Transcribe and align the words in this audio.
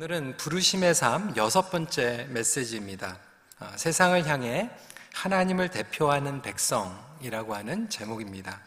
오늘은 0.00 0.38
부르심의 0.38 0.94
삶 0.94 1.36
여섯 1.36 1.68
번째 1.68 2.26
메시지입니다. 2.30 3.18
아, 3.58 3.76
세상을 3.76 4.26
향해 4.26 4.70
하나님을 5.12 5.68
대표하는 5.68 6.40
백성이라고 6.40 7.54
하는 7.54 7.86
제목입니다. 7.90 8.62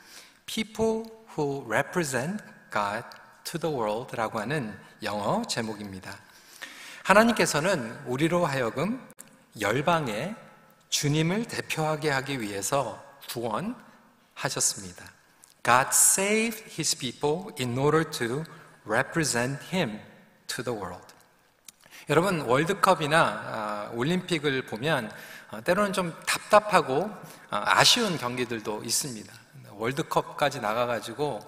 People 0.45 1.05
who 1.35 1.65
represent 1.67 2.37
God 2.71 3.03
to 3.45 3.59
the 3.59 3.75
world 3.75 4.15
라고 4.15 4.39
하는 4.39 4.79
영어 5.01 5.41
제목입니다. 5.45 6.15
하나님께서는 7.01 7.99
우리로 8.05 8.45
하여금 8.45 9.03
열방에 9.59 10.35
주님을 10.89 11.45
대표하게 11.45 12.11
하기 12.11 12.41
위해서 12.41 13.03
구원하셨습니다. 13.31 15.03
God 15.63 15.87
saved 15.91 16.63
his 16.79 16.95
people 16.95 17.55
in 17.59 17.75
order 17.75 18.07
to 18.11 18.43
represent 18.85 19.75
him 19.75 19.99
to 20.45 20.63
the 20.63 20.79
world. 20.79 21.12
여러분 22.09 22.41
월드컵이나 22.41 23.17
아, 23.21 23.89
올림픽을 23.93 24.63
보면 24.63 25.09
아, 25.51 25.61
때로는 25.61 25.93
좀 25.93 26.13
답답하고 26.25 27.09
아, 27.49 27.63
아쉬운 27.79 28.17
경기들도 28.17 28.83
있습니다. 28.83 29.31
월드컵까지 29.71 30.59
나가가지고 30.59 31.39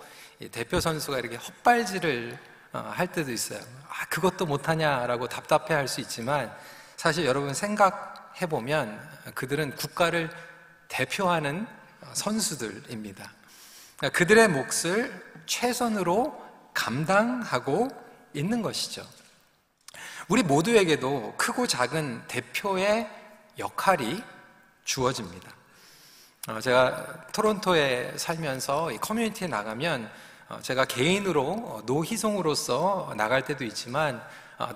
대표 0.51 0.79
선수가 0.79 1.19
이렇게 1.19 1.35
헛발질을 1.35 2.39
어, 2.71 2.91
할 2.93 3.07
때도 3.07 3.31
있어요. 3.33 3.59
아, 3.89 4.05
그것도 4.09 4.45
못하냐라고 4.45 5.27
답답해 5.27 5.73
할 5.73 5.87
수 5.87 5.99
있지만 6.01 6.55
사실 6.95 7.25
여러분 7.25 7.53
생각해 7.53 8.47
보면 8.49 8.97
그들은 9.35 9.75
국가를 9.75 10.29
대표하는 10.87 11.67
선수들입니다. 12.13 13.29
그러니까 13.97 14.17
그들의 14.17 14.47
몫을 14.47 15.33
최선으로 15.45 16.41
감당하고 16.73 17.89
있는 18.33 18.61
것이죠. 18.61 19.05
우리 20.27 20.41
모두에게도 20.41 21.35
크고 21.37 21.67
작은 21.67 22.23
대표의 22.27 23.07
역할이 23.59 24.23
주어집니다. 24.83 25.51
어, 26.47 26.59
제가 26.59 27.27
토론토에 27.31 28.17
살면서 28.17 28.89
커뮤니티에 29.01 29.47
나가면 29.47 30.11
어, 30.49 30.59
제가 30.63 30.85
개인으로 30.85 31.43
어, 31.43 31.83
노희송으로서 31.85 33.13
나갈 33.15 33.43
때도 33.43 33.63
있지만 33.65 34.23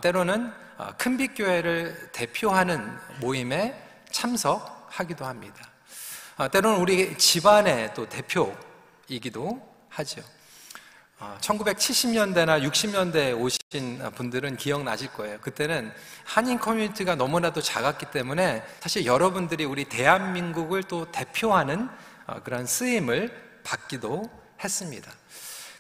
때로는 0.02 0.52
큰빛교회를 0.98 2.12
대표하는 2.12 2.98
모임에 3.22 3.82
참석하기도 4.12 5.26
합니다. 5.26 5.70
때로는 6.52 6.82
우리 6.82 7.18
집안의 7.18 7.94
또 7.94 8.08
대표이기도 8.10 9.62
하죠. 9.88 10.22
1970년대나 11.20 12.50
어, 12.50 12.70
60년대에 12.70 13.38
오신 13.40 14.12
분들은 14.16 14.56
기억나실 14.56 15.12
거예요. 15.14 15.40
그때는 15.42 15.92
한인 16.24 16.60
커뮤니티가 16.60 17.16
너무나도 17.16 17.62
작았기 17.62 18.08
때문에 18.12 18.64
사실 18.80 19.06
여러분들이 19.06 19.66
우리 19.66 19.86
대한민국을 19.86 20.84
또 20.84 21.12
대표하는 21.12 21.90
어, 22.26 22.42
그런 22.44 22.66
쓰임을 22.66 23.60
받기도 23.64 24.30
했습니다. 24.64 25.12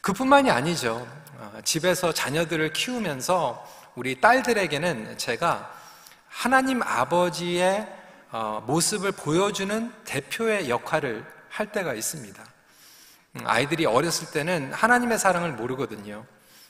그뿐만이 0.02 0.52
아니죠. 0.52 1.08
어, 1.38 1.60
집에서 1.64 2.14
자녀들을 2.14 2.74
키우면서 2.74 3.66
우리 3.96 4.20
딸들에게는 4.20 5.18
제가 5.18 5.74
하나님 6.28 6.82
아버지의 6.84 7.88
모습을 8.68 9.12
보여주는 9.12 9.92
대표의 10.06 10.70
역할을 10.70 11.26
할 11.50 11.72
때가 11.72 11.96
있습니다. 11.96 12.46
음, 13.36 13.42
아이들이 13.46 13.86
어렸을 13.86 14.32
때는 14.32 14.74
하나님의 14.74 15.20
사랑을 15.20 15.54
모르거든요. 15.54 16.26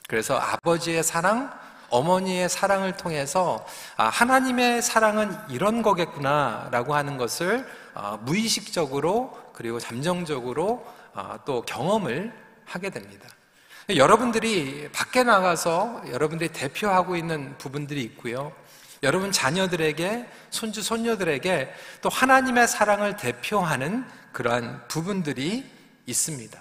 그래서 0.08 0.38
아버지의 0.38 1.04
사랑, 1.04 1.52
어머니의 1.90 2.50
사랑을 2.50 2.98
통해서 2.98 3.66
아, 3.96 4.06
하나님의 4.10 4.82
사랑은 4.82 5.36
이런 5.50 5.82
거겠구나라고 5.82 6.96
하는 6.96 7.18
것을 7.18 7.66
아, 7.94 8.18
무의식적으로 8.22 9.38
그리고 9.54 9.80
잠정적으로 9.80 10.86
아, 11.14 11.40
또 11.46 11.62
경험을 11.62 12.34
하게 12.66 12.90
됩니다. 12.90 13.28
여러분들이 13.90 14.90
밖에 14.92 15.24
나가서 15.24 16.04
여러분들이 16.12 16.50
대표하고 16.50 17.16
있는 17.16 17.58
부분들이 17.58 18.04
있고요. 18.04 18.52
여러분 19.02 19.32
자녀들에게, 19.32 20.30
손주, 20.52 20.84
손녀들에게 20.84 21.74
또 22.02 22.10
하나님의 22.10 22.68
사랑을 22.68 23.16
대표하는 23.16 24.06
그러한 24.34 24.88
부분들이 24.88 25.79
있습니다. 26.10 26.60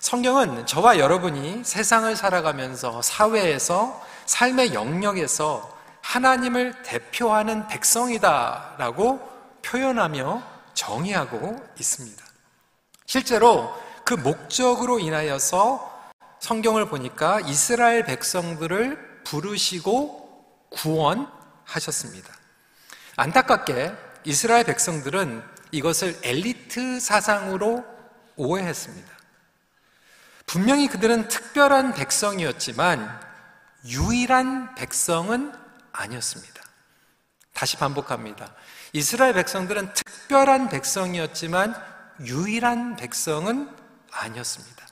성경은 0.00 0.66
저와 0.66 0.98
여러분이 0.98 1.62
세상을 1.64 2.14
살아가면서 2.16 3.02
사회에서 3.02 4.04
삶의 4.26 4.74
영역에서 4.74 5.78
하나님을 6.00 6.82
대표하는 6.82 7.68
백성이다라고 7.68 9.20
표현하며 9.62 10.42
정의하고 10.74 11.56
있습니다. 11.78 12.24
실제로 13.06 13.72
그 14.04 14.14
목적으로 14.14 14.98
인하여서 14.98 16.10
성경을 16.40 16.88
보니까 16.88 17.40
이스라엘 17.40 18.04
백성들을 18.04 19.22
부르시고 19.24 20.44
구원하셨습니다. 20.70 22.28
안타깝게 23.16 23.92
이스라엘 24.24 24.64
백성들은 24.64 25.42
이것을 25.70 26.18
엘리트 26.22 26.98
사상으로 26.98 27.91
오해했습니다. 28.36 29.10
분명히 30.46 30.88
그들은 30.88 31.28
특별한 31.28 31.94
백성이었지만 31.94 33.20
유일한 33.86 34.74
백성은 34.74 35.52
아니었습니다. 35.92 36.62
다시 37.52 37.76
반복합니다. 37.76 38.52
이스라엘 38.92 39.34
백성들은 39.34 39.92
특별한 39.94 40.68
백성이었지만 40.68 41.74
유일한 42.24 42.96
백성은 42.96 43.68
아니었습니다. 44.10 44.86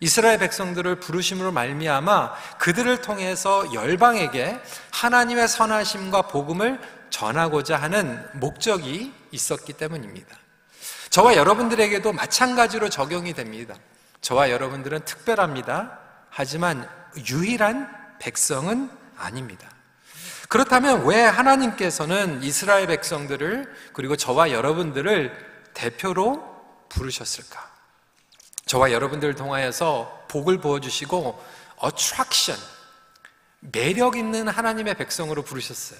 이스라엘 0.00 0.38
백성들을 0.38 1.00
부르심으로 1.00 1.52
말미암아 1.52 2.34
그들을 2.58 3.00
통해서 3.00 3.72
열방에게 3.72 4.60
하나님의 4.92 5.48
선하심과 5.48 6.22
복음을 6.22 6.80
전하고자 7.10 7.76
하는 7.76 8.26
목적이 8.34 9.12
있었기 9.30 9.72
때문입니다. 9.74 10.36
저와 11.16 11.34
여러분들에게도 11.36 12.12
마찬가지로 12.12 12.90
적용이 12.90 13.32
됩니다. 13.32 13.74
저와 14.20 14.50
여러분들은 14.50 15.06
특별합니다. 15.06 15.98
하지만 16.28 16.86
유일한 17.30 17.90
백성은 18.18 18.90
아닙니다. 19.16 19.66
그렇다면 20.50 21.06
왜 21.06 21.22
하나님께서는 21.22 22.42
이스라엘 22.42 22.86
백성들을 22.88 23.74
그리고 23.94 24.14
저와 24.14 24.50
여러분들을 24.50 25.32
대표로 25.72 26.44
부르셨을까? 26.90 27.66
저와 28.66 28.92
여러분들을 28.92 29.36
통하여서 29.36 30.26
복을 30.28 30.58
부어주시고 30.58 31.42
attraction, 31.82 32.60
매력 33.60 34.18
있는 34.18 34.48
하나님의 34.48 34.96
백성으로 34.96 35.44
부르셨어요. 35.44 35.98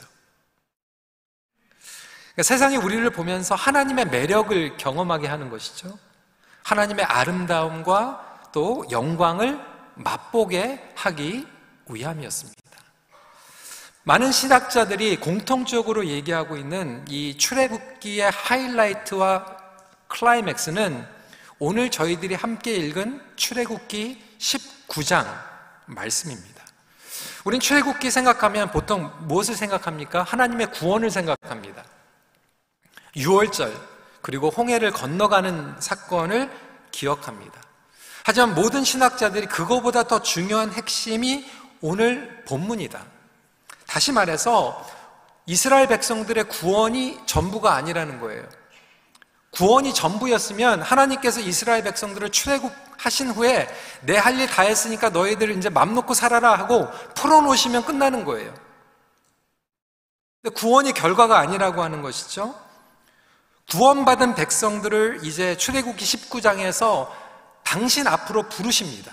그러니까 2.36 2.42
세상이 2.42 2.76
우리를 2.76 3.08
보면서 3.10 3.54
하나님의 3.54 4.08
매력을 4.08 4.76
경험하게 4.76 5.26
하는 5.26 5.48
것이죠. 5.48 5.98
하나님의 6.64 7.06
아름다움과 7.06 8.50
또 8.52 8.84
영광을 8.90 9.58
맛보게 9.94 10.92
하기 10.94 11.46
위함이었습니다. 11.88 12.60
많은 14.02 14.32
신학자들이 14.32 15.16
공통적으로 15.16 16.06
얘기하고 16.06 16.58
있는 16.58 17.04
이 17.08 17.38
출애굽기의 17.38 18.30
하이라이트와 18.30 19.56
클라이맥스는 20.08 21.06
오늘 21.58 21.90
저희들이 21.90 22.34
함께 22.34 22.74
읽은 22.76 23.22
출애굽기 23.36 24.36
19장 24.38 25.26
말씀입니다. 25.86 26.62
우린 27.44 27.60
출애굽기 27.60 28.10
생각하면 28.10 28.70
보통 28.70 29.10
무엇을 29.22 29.54
생각합니까? 29.54 30.22
하나님의 30.22 30.70
구원을 30.72 31.10
생각합니다. 31.10 31.82
6월절 33.16 33.72
그리고 34.22 34.48
홍해를 34.50 34.90
건너가는 34.92 35.76
사건을 35.80 36.50
기억합니다. 36.90 37.60
하지만 38.24 38.54
모든 38.54 38.82
신학자들이 38.84 39.46
그거보다 39.46 40.02
더 40.04 40.20
중요한 40.20 40.72
핵심이 40.72 41.48
오늘 41.80 42.44
본문이다. 42.48 43.04
다시 43.86 44.10
말해서 44.12 44.84
이스라엘 45.46 45.86
백성들의 45.86 46.44
구원이 46.48 47.20
전부가 47.26 47.74
아니라는 47.74 48.20
거예요. 48.20 48.42
구원이 49.52 49.94
전부였으면 49.94 50.82
하나님께서 50.82 51.40
이스라엘 51.40 51.82
백성들을 51.84 52.30
출애굽하신 52.30 53.30
후에 53.30 53.68
내 54.02 54.18
할 54.18 54.38
일 54.40 54.48
다 54.48 54.62
했으니까 54.62 55.10
너희들 55.10 55.56
이제 55.56 55.68
맘 55.70 55.94
놓고 55.94 56.12
살아라 56.14 56.54
하고 56.58 56.88
풀어놓으시면 57.14 57.84
끝나는 57.84 58.24
거예요. 58.24 58.52
근데 60.42 60.54
구원이 60.54 60.92
결과가 60.92 61.38
아니라고 61.38 61.82
하는 61.82 62.02
것이죠. 62.02 62.54
구원받은 63.70 64.34
백성들을 64.34 65.20
이제 65.22 65.56
출애굽기 65.56 66.04
19장에서 66.04 67.10
당신 67.64 68.06
앞으로 68.06 68.48
부르십니다. 68.48 69.12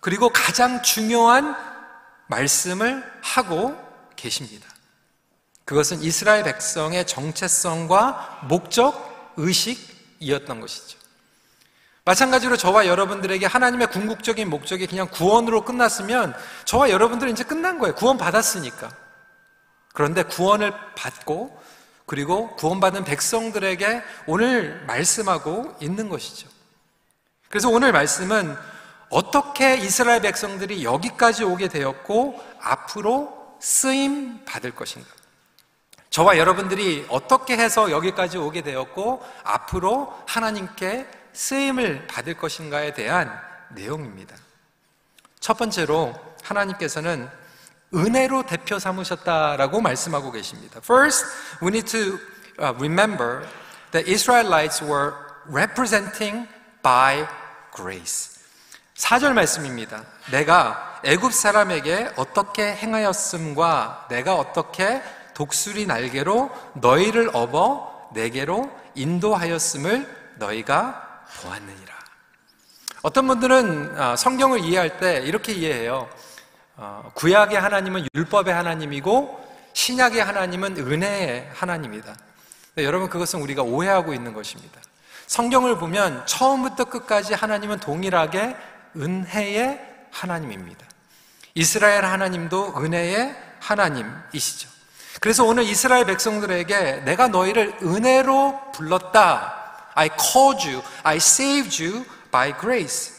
그리고 0.00 0.28
가장 0.28 0.82
중요한 0.82 1.56
말씀을 2.28 3.02
하고 3.22 3.74
계십니다. 4.16 4.68
그것은 5.64 6.02
이스라엘 6.02 6.44
백성의 6.44 7.06
정체성과 7.06 8.40
목적, 8.48 9.32
의식이었던 9.38 10.60
것이죠. 10.60 10.98
마찬가지로 12.04 12.58
저와 12.58 12.86
여러분들에게 12.86 13.46
하나님의 13.46 13.86
궁극적인 13.86 14.50
목적이 14.50 14.86
그냥 14.86 15.08
구원으로 15.08 15.64
끝났으면 15.64 16.36
저와 16.66 16.90
여러분들은 16.90 17.32
이제 17.32 17.44
끝난 17.44 17.78
거예요. 17.78 17.94
구원 17.94 18.18
받았으니까. 18.18 18.90
그런데 19.94 20.22
구원을 20.22 20.74
받고 20.96 21.58
그리고 22.06 22.54
구원받은 22.56 23.04
백성들에게 23.04 24.02
오늘 24.26 24.84
말씀하고 24.86 25.76
있는 25.80 26.08
것이죠. 26.08 26.48
그래서 27.48 27.68
오늘 27.70 27.92
말씀은 27.92 28.56
어떻게 29.10 29.76
이스라엘 29.76 30.20
백성들이 30.20 30.84
여기까지 30.84 31.44
오게 31.44 31.68
되었고 31.68 32.42
앞으로 32.60 33.56
쓰임 33.60 34.44
받을 34.44 34.74
것인가. 34.74 35.08
저와 36.10 36.38
여러분들이 36.38 37.06
어떻게 37.08 37.56
해서 37.56 37.90
여기까지 37.90 38.38
오게 38.38 38.62
되었고 38.62 39.24
앞으로 39.42 40.14
하나님께 40.26 41.08
쓰임을 41.32 42.06
받을 42.06 42.34
것인가에 42.34 42.94
대한 42.94 43.32
내용입니다. 43.70 44.36
첫 45.40 45.58
번째로 45.58 46.14
하나님께서는 46.42 47.28
은혜로 47.92 48.46
대표 48.46 48.78
삼으셨다라고 48.78 49.80
말씀하고 49.80 50.30
계십니다. 50.32 50.80
First, 50.82 51.26
we 51.62 51.68
need 51.68 51.86
to 51.90 52.18
remember 52.78 53.46
that 53.92 54.10
Israelites 54.10 54.82
were 54.84 55.12
representing 55.46 56.48
by 56.82 57.26
grace. 57.74 58.34
4절 58.96 59.32
말씀입니다. 59.32 60.04
내가 60.30 61.00
애굽 61.04 61.32
사람에게 61.32 62.12
어떻게 62.16 62.74
행하였음과 62.74 64.06
내가 64.08 64.36
어떻게 64.36 65.02
독수리 65.34 65.86
날개로 65.86 66.50
너희를 66.74 67.30
업어 67.32 68.10
내게로 68.14 68.70
인도하였음을 68.94 70.34
너희가 70.36 71.24
보았느니라. 71.42 71.94
어떤 73.02 73.26
분들은 73.26 74.00
아, 74.00 74.16
성경을 74.16 74.60
이해할 74.60 74.98
때 74.98 75.22
이렇게 75.24 75.52
이해해요. 75.52 76.08
어, 76.76 77.10
구약의 77.14 77.58
하나님은 77.58 78.08
율법의 78.14 78.52
하나님이고 78.52 79.44
신약의 79.72 80.22
하나님은 80.22 80.76
은혜의 80.78 81.50
하나님이다. 81.54 82.14
여러분 82.78 83.08
그것은 83.08 83.40
우리가 83.40 83.62
오해하고 83.62 84.14
있는 84.14 84.32
것입니다. 84.32 84.80
성경을 85.26 85.78
보면 85.78 86.26
처음부터 86.26 86.84
끝까지 86.84 87.34
하나님은 87.34 87.80
동일하게 87.80 88.56
은혜의 88.96 89.80
하나님입니다. 90.10 90.84
이스라엘 91.54 92.04
하나님도 92.04 92.74
은혜의 92.76 93.36
하나님이시죠. 93.60 94.68
그래서 95.20 95.44
오늘 95.44 95.62
이스라엘 95.64 96.04
백성들에게 96.04 97.02
내가 97.04 97.28
너희를 97.28 97.78
은혜로 97.82 98.72
불렀다. 98.72 99.90
I 99.94 100.10
called 100.20 100.68
you, 100.68 100.82
I 101.04 101.16
saved 101.16 101.82
you 101.82 102.04
by 102.30 102.52
grace. 102.58 103.13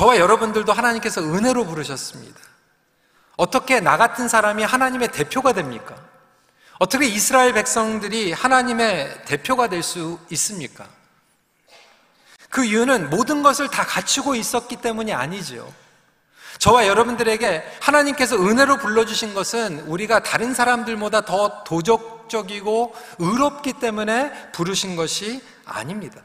저와 0.00 0.16
여러분들도 0.16 0.72
하나님께서 0.72 1.20
은혜로 1.20 1.66
부르셨습니다. 1.66 2.40
어떻게 3.36 3.80
나 3.80 3.98
같은 3.98 4.28
사람이 4.28 4.62
하나님의 4.64 5.12
대표가 5.12 5.52
됩니까? 5.52 5.94
어떻게 6.78 7.04
이스라엘 7.04 7.52
백성들이 7.52 8.32
하나님의 8.32 9.26
대표가 9.26 9.68
될 9.68 9.82
수 9.82 10.18
있습니까? 10.30 10.86
그 12.48 12.64
이유는 12.64 13.10
모든 13.10 13.42
것을 13.42 13.68
다 13.68 13.84
갖추고 13.84 14.36
있었기 14.36 14.76
때문이 14.76 15.12
아니죠. 15.12 15.70
저와 16.58 16.86
여러분들에게 16.86 17.62
하나님께서 17.82 18.36
은혜로 18.36 18.78
불러주신 18.78 19.34
것은 19.34 19.80
우리가 19.80 20.22
다른 20.22 20.54
사람들보다 20.54 21.26
더 21.26 21.62
도덕적이고 21.64 22.94
의롭기 23.18 23.74
때문에 23.74 24.50
부르신 24.52 24.96
것이 24.96 25.42
아닙니다. 25.66 26.22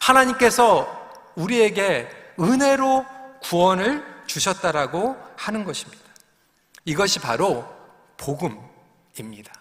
하나님께서 0.00 0.86
우리에게 1.34 2.19
은혜로 2.40 3.06
구원을 3.42 4.04
주셨다라고 4.26 5.16
하는 5.36 5.64
것입니다. 5.64 6.02
이것이 6.84 7.18
바로 7.18 7.68
복음입니다. 8.16 9.52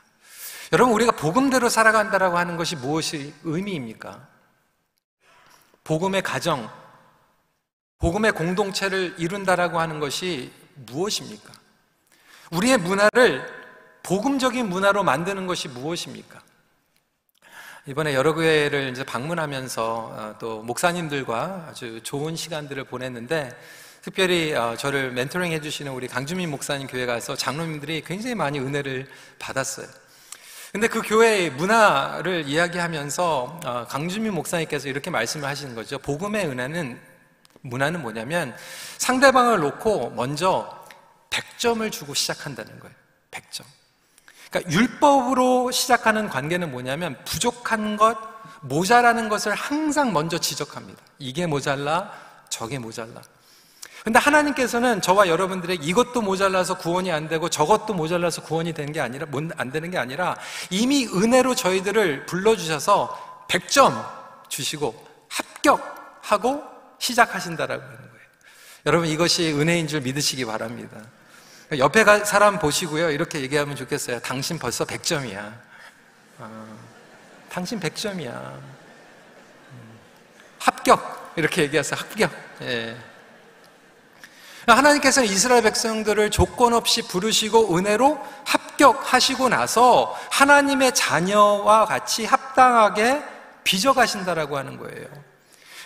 여러분, 0.71 0.93
우리가 0.93 1.11
복음대로 1.13 1.67
살아간다라고 1.67 2.37
하는 2.37 2.57
것이 2.57 2.75
무엇이 2.75 3.33
의미입니까? 3.43 4.27
복음의 5.83 6.21
가정, 6.21 6.69
복음의 7.97 8.33
공동체를 8.33 9.15
이룬다라고 9.17 9.79
하는 9.79 9.99
것이 9.99 10.53
무엇입니까? 10.75 11.51
우리의 12.51 12.77
문화를 12.77 13.59
복음적인 14.03 14.69
문화로 14.69 15.03
만드는 15.03 15.47
것이 15.47 15.67
무엇입니까? 15.67 16.41
이번에 17.89 18.13
여러 18.13 18.35
교회를 18.35 18.91
이제 18.91 19.03
방문하면서 19.03 19.83
어, 19.83 20.35
또 20.37 20.61
목사님들과 20.61 21.65
아주 21.67 21.99
좋은 22.03 22.35
시간들을 22.35 22.83
보냈는데 22.83 23.49
특별히 24.03 24.53
어, 24.53 24.75
저를 24.77 25.11
멘토링 25.11 25.51
해주시는 25.53 25.91
우리 25.91 26.07
강주민 26.07 26.51
목사님 26.51 26.85
교회 26.85 27.07
가서 27.07 27.35
장로님들이 27.35 28.03
굉장히 28.05 28.35
많이 28.35 28.59
은혜를 28.59 29.07
받았어요. 29.39 29.87
근데 30.71 30.87
그 30.87 31.01
교회의 31.01 31.49
문화를 31.49 32.47
이야기하면서 32.47 33.59
어, 33.65 33.87
강주민 33.89 34.35
목사님께서 34.35 34.87
이렇게 34.87 35.09
말씀을 35.09 35.49
하시는 35.49 35.73
거죠. 35.73 35.97
복음의 35.97 36.45
은혜는 36.45 37.01
문화는 37.61 38.03
뭐냐면 38.03 38.55
상대방을 38.99 39.61
놓고 39.61 40.11
먼저 40.11 40.85
100점을 41.31 41.91
주고 41.91 42.13
시작한다는 42.13 42.79
거예요. 42.81 42.95
100점. 43.31 43.78
그러니까 44.49 44.71
율법으로 44.71 45.71
시작하는 45.71 46.27
관계는 46.27 46.71
뭐냐면 46.71 47.17
부족한 47.25 47.97
것, 47.97 48.17
모자라는 48.61 49.29
것을 49.29 49.53
항상 49.53 50.11
먼저 50.11 50.37
지적합니다. 50.37 51.01
이게 51.19 51.45
모자라, 51.45 52.11
저게 52.49 52.79
모자라. 52.79 53.21
근데 54.03 54.17
하나님께서는 54.17 55.01
저와 55.01 55.27
여러분들에게 55.27 55.83
이것도 55.85 56.21
모자라서 56.21 56.77
구원이 56.77 57.11
안 57.11 57.27
되고 57.27 57.49
저것도 57.49 57.93
모자라서 57.93 58.41
구원이 58.41 58.73
되는 58.73 58.93
게 58.93 59.01
아니라, 59.01 59.27
안 59.57 59.71
되는 59.71 59.91
게 59.91 59.97
아니라 59.97 60.35
이미 60.69 61.05
은혜로 61.05 61.53
저희들을 61.55 62.25
불러 62.25 62.55
주셔서 62.55 63.45
100점 63.49 64.07
주시고 64.47 65.05
합격하고 65.27 66.63
시작하신다라고 66.97 67.81
하는 67.81 67.97
거예요. 67.97 68.09
여러분 68.85 69.07
이것이 69.09 69.51
은혜인 69.51 69.87
줄 69.87 70.01
믿으시기 70.01 70.45
바랍니다. 70.45 70.97
옆에 71.77 72.03
사람 72.25 72.57
보시고요. 72.57 73.11
이렇게 73.11 73.41
얘기하면 73.41 73.75
좋겠어요. 73.75 74.19
당신 74.21 74.57
벌써 74.57 74.85
100점이야. 74.85 75.53
어, 76.39 76.77
당신 77.51 77.79
100점이야. 77.79 78.33
음, 78.33 79.99
합격. 80.57 81.33
이렇게 81.35 81.61
얘기하세요. 81.63 81.99
합격. 81.99 82.31
예. 82.61 82.97
하나님께서는 84.65 85.27
이스라엘 85.27 85.63
백성들을 85.63 86.31
조건 86.31 86.73
없이 86.73 87.01
부르시고 87.03 87.77
은혜로 87.77 88.19
합격하시고 88.45 89.49
나서 89.49 90.17
하나님의 90.31 90.93
자녀와 90.93 91.85
같이 91.85 92.25
합당하게 92.25 93.23
빚어가신다라고 93.63 94.57
하는 94.57 94.77
거예요. 94.77 95.07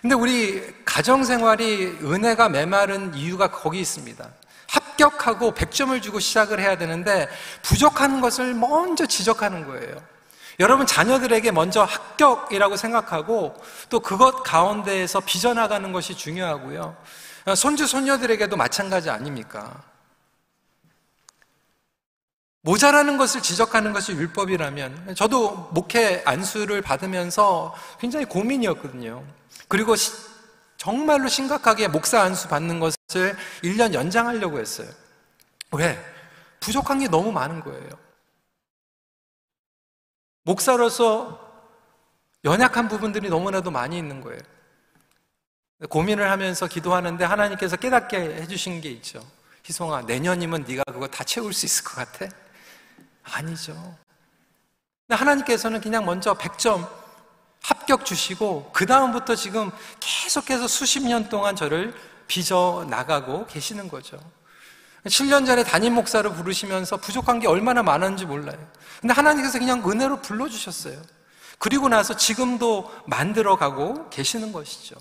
근데 0.01 0.15
우리 0.15 0.74
가정 0.84 1.24
생활이 1.24 1.98
은혜가 2.01 2.50
메마른 2.50 3.13
이유가 3.13 3.51
거기 3.51 3.79
있습니다. 3.79 4.29
합격하고 4.93 5.53
100점을 5.53 6.01
주고 6.01 6.19
시작을 6.19 6.59
해야 6.59 6.77
되는데 6.77 7.27
부족한 7.62 8.21
것을 8.21 8.53
먼저 8.53 9.05
지적하는 9.05 9.65
거예요. 9.65 9.95
여러분 10.59 10.85
자녀들에게 10.85 11.51
먼저 11.51 11.83
합격이라고 11.83 12.77
생각하고 12.77 13.55
또 13.89 14.00
그것 14.00 14.43
가운데에서 14.43 15.19
빚어나가는 15.19 15.91
것이 15.91 16.15
중요하고요. 16.15 16.95
손주 17.55 17.88
손녀들에게도 17.88 18.55
마찬가지 18.55 19.09
아닙니까? 19.09 19.83
모자라는 22.62 23.17
것을 23.17 23.41
지적하는 23.41 23.91
것이 23.91 24.13
율법이라면 24.13 25.15
저도 25.15 25.69
목회 25.73 26.21
안수를 26.25 26.81
받으면서 26.81 27.75
굉장히 28.00 28.25
고민이었거든요. 28.25 29.23
그리고 29.67 29.95
정말로 30.77 31.27
심각하게 31.27 31.89
목사 31.89 32.21
안수 32.21 32.47
받는 32.47 32.79
것을 32.79 32.95
1년 33.20 33.93
연장하려고 33.93 34.60
했어요. 34.60 34.89
왜? 35.72 35.98
부족한 36.60 37.00
게 37.00 37.08
너무 37.08 37.32
많은 37.32 37.62
거예요. 37.62 37.89
목사로서 40.43 41.39
연약한 42.46 42.88
부분들이 42.88 43.29
너무나도 43.29 43.72
많이 43.72 43.98
있는 43.98 44.22
거예요. 44.22 44.41
고민을 45.89 46.29
하면서 46.29 46.67
기도하는데 46.67 47.24
하나님께서 47.24 47.75
깨닫게 47.75 48.17
해주신 48.17 48.82
게 48.82 48.89
있죠. 48.91 49.25
희송아, 49.65 50.01
내년이면 50.03 50.65
네가 50.67 50.84
그거 50.91 51.08
다 51.08 51.24
채울 51.24 51.53
수 51.53 51.65
있을 51.65 51.84
것 51.84 51.96
같아? 51.96 52.34
아니죠. 53.24 53.98
하나님께서는 55.10 55.79
그냥 55.82 56.05
먼저 56.05 56.34
100점 56.34 56.89
합격 57.62 58.05
주시고 58.05 58.72
그 58.74 58.86
다음부터 58.86 59.36
지금 59.36 59.72
계속해서 60.00 60.67
수십 60.67 61.01
년 61.01 61.29
동안 61.29 61.55
저를 61.55 61.93
빚어 62.27 62.86
나가고 62.89 63.48
계시는 63.48 63.88
거죠. 63.89 64.18
7년 65.06 65.46
전에 65.46 65.63
담임 65.63 65.96
목사를 65.96 66.30
부르시면서 66.34 66.98
부족한 66.98 67.39
게 67.39 67.48
얼마나 67.48 67.84
많은지 67.84 68.25
몰라요. 68.25 68.58
근데 69.01 69.13
하나님께서 69.13 69.60
그냥 69.60 69.89
은혜로 69.89 70.22
불러주셨어요. 70.22 71.01
그리고 71.60 71.89
나서 71.89 72.15
지금도 72.15 72.92
만들어가고 73.06 74.10
계시는 74.10 74.51
것이죠. 74.51 74.96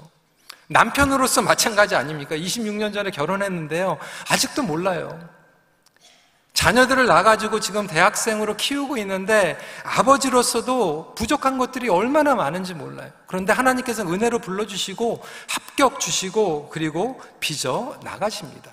남편으로서 0.69 1.43
마찬가지 1.43 1.95
아닙니까? 1.95 2.37
26년 2.37 2.95
전에 2.95 3.11
결혼했는데요. 3.11 3.99
아직도 4.29 4.63
몰라요. 4.63 5.29
자녀들을 6.55 7.07
낳아가지고 7.07 7.61
지금 7.61 7.87
대학생으로 7.87 8.57
키우고 8.57 8.99
있는데 8.99 9.59
아버지로서도 9.85 11.15
부족한 11.17 11.59
것들이 11.59 11.89
얼마나 11.89 12.35
많은지 12.35 12.75
몰라요. 12.75 13.11
그런데 13.27 13.53
하나님께서 13.53 14.03
은혜로 14.03 14.39
불러주시고 14.41 15.23
합격 15.49 15.99
주시고 15.99 16.69
그리고 16.71 17.21
빚어 17.41 17.99
나가십니다. 18.03 18.71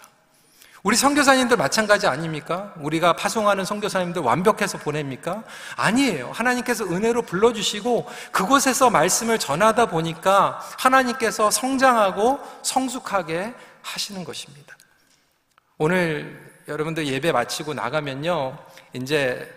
우리 0.83 0.95
선교사님들 0.95 1.57
마찬가지 1.57 2.07
아닙니까? 2.07 2.73
우리가 2.77 3.13
파송하는 3.13 3.65
선교사님들 3.65 4.21
완벽해서 4.21 4.77
보냅니까? 4.77 5.43
아니에요. 5.75 6.31
하나님께서 6.31 6.85
은혜로 6.85 7.23
불러주시고 7.23 8.07
그곳에서 8.31 8.89
말씀을 8.89 9.39
전하다 9.39 9.87
보니까 9.87 10.59
하나님께서 10.77 11.51
성장하고 11.51 12.39
성숙하게 12.61 13.53
하시는 13.81 14.23
것입니다. 14.23 14.77
오늘 15.77 16.48
여러분들 16.69 17.07
예배 17.07 17.31
마치고 17.31 17.73
나가면요. 17.73 18.57
이제 18.93 19.53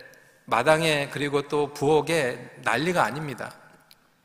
마당에 0.47 1.11
그리고 1.13 1.43
또 1.43 1.73
부엌에 1.75 2.57
난리가 2.63 3.05
아닙니다. 3.05 3.53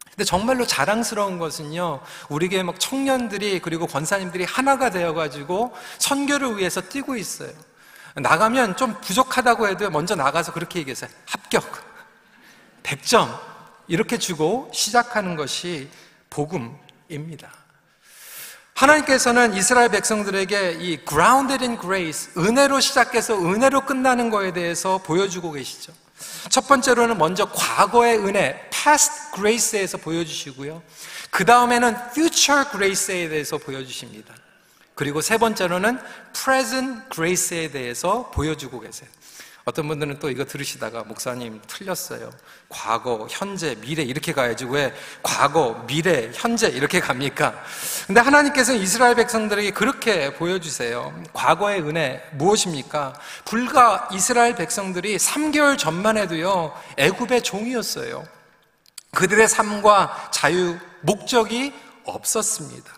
근데 0.05 0.23
정말로 0.23 0.65
자랑스러운 0.65 1.37
것은요, 1.37 1.99
우리 2.29 2.47
교회 2.47 2.63
막 2.63 2.79
청년들이 2.79 3.59
그리고 3.59 3.85
권사님들이 3.85 4.45
하나가 4.45 4.89
되어가지고 4.89 5.75
선교를 5.99 6.57
위해서 6.57 6.81
뛰고 6.81 7.17
있어요. 7.17 7.51
나가면 8.15 8.77
좀 8.77 8.99
부족하다고 9.01 9.67
해도 9.67 9.89
먼저 9.91 10.15
나가서 10.15 10.53
그렇게 10.53 10.79
얘기했어요. 10.79 11.11
합격. 11.27 11.63
100점. 12.83 13.37
이렇게 13.89 14.17
주고 14.17 14.71
시작하는 14.73 15.35
것이 15.35 15.89
복음입니다. 16.29 17.51
하나님께서는 18.77 19.55
이스라엘 19.55 19.89
백성들에게 19.89 20.77
이 20.81 20.99
grounded 21.03 21.65
in 21.65 21.79
grace, 21.79 22.31
은혜로 22.37 22.79
시작해서 22.79 23.35
은혜로 23.35 23.81
끝나는 23.81 24.29
거에 24.29 24.53
대해서 24.53 24.99
보여주고 24.99 25.51
계시죠. 25.51 25.93
첫 26.49 26.67
번째로는 26.67 27.17
먼저 27.17 27.49
과거의 27.51 28.19
은혜, 28.19 28.69
past 28.69 29.31
grace에서 29.33 29.97
보여주시고요. 29.97 30.83
그 31.31 31.43
다음에는 31.43 31.95
future 32.11 32.65
grace에 32.69 33.29
대해서 33.29 33.57
보여주십니다. 33.57 34.35
그리고 34.93 35.21
세 35.21 35.39
번째로는 35.39 35.99
present 36.33 37.01
grace에 37.11 37.71
대해서 37.71 38.29
보여주고 38.29 38.79
계세요. 38.79 39.09
어떤 39.67 39.85
분들은 39.89 40.19
또 40.19 40.29
이거 40.29 40.45
들으시다가 40.45 41.03
목사님 41.03 41.61
틀렸어요. 41.67 42.31
과거, 42.69 43.27
현재, 43.29 43.75
미래 43.75 44.01
이렇게 44.01 44.31
가야지 44.31 44.63
왜 44.63 44.93
과거, 45.21 45.83
미래, 45.85 46.31
현재 46.33 46.69
이렇게 46.69 47.01
갑니까? 47.01 47.53
근데 48.07 48.21
하나님께서는 48.21 48.79
이스라엘 48.79 49.15
백성들에게 49.15 49.71
그렇게 49.71 50.33
보여주세요. 50.35 51.13
과거의 51.33 51.81
은혜 51.81 52.23
무엇입니까? 52.35 53.19
불과 53.43 54.07
이스라엘 54.13 54.55
백성들이 54.55 55.17
3개월 55.17 55.77
전만 55.77 56.15
해도요 56.15 56.73
애굽의 56.95 57.43
종이었어요. 57.43 58.25
그들의 59.15 59.49
삶과 59.49 60.29
자유, 60.31 60.77
목적이 61.01 61.73
없었습니다. 62.05 62.89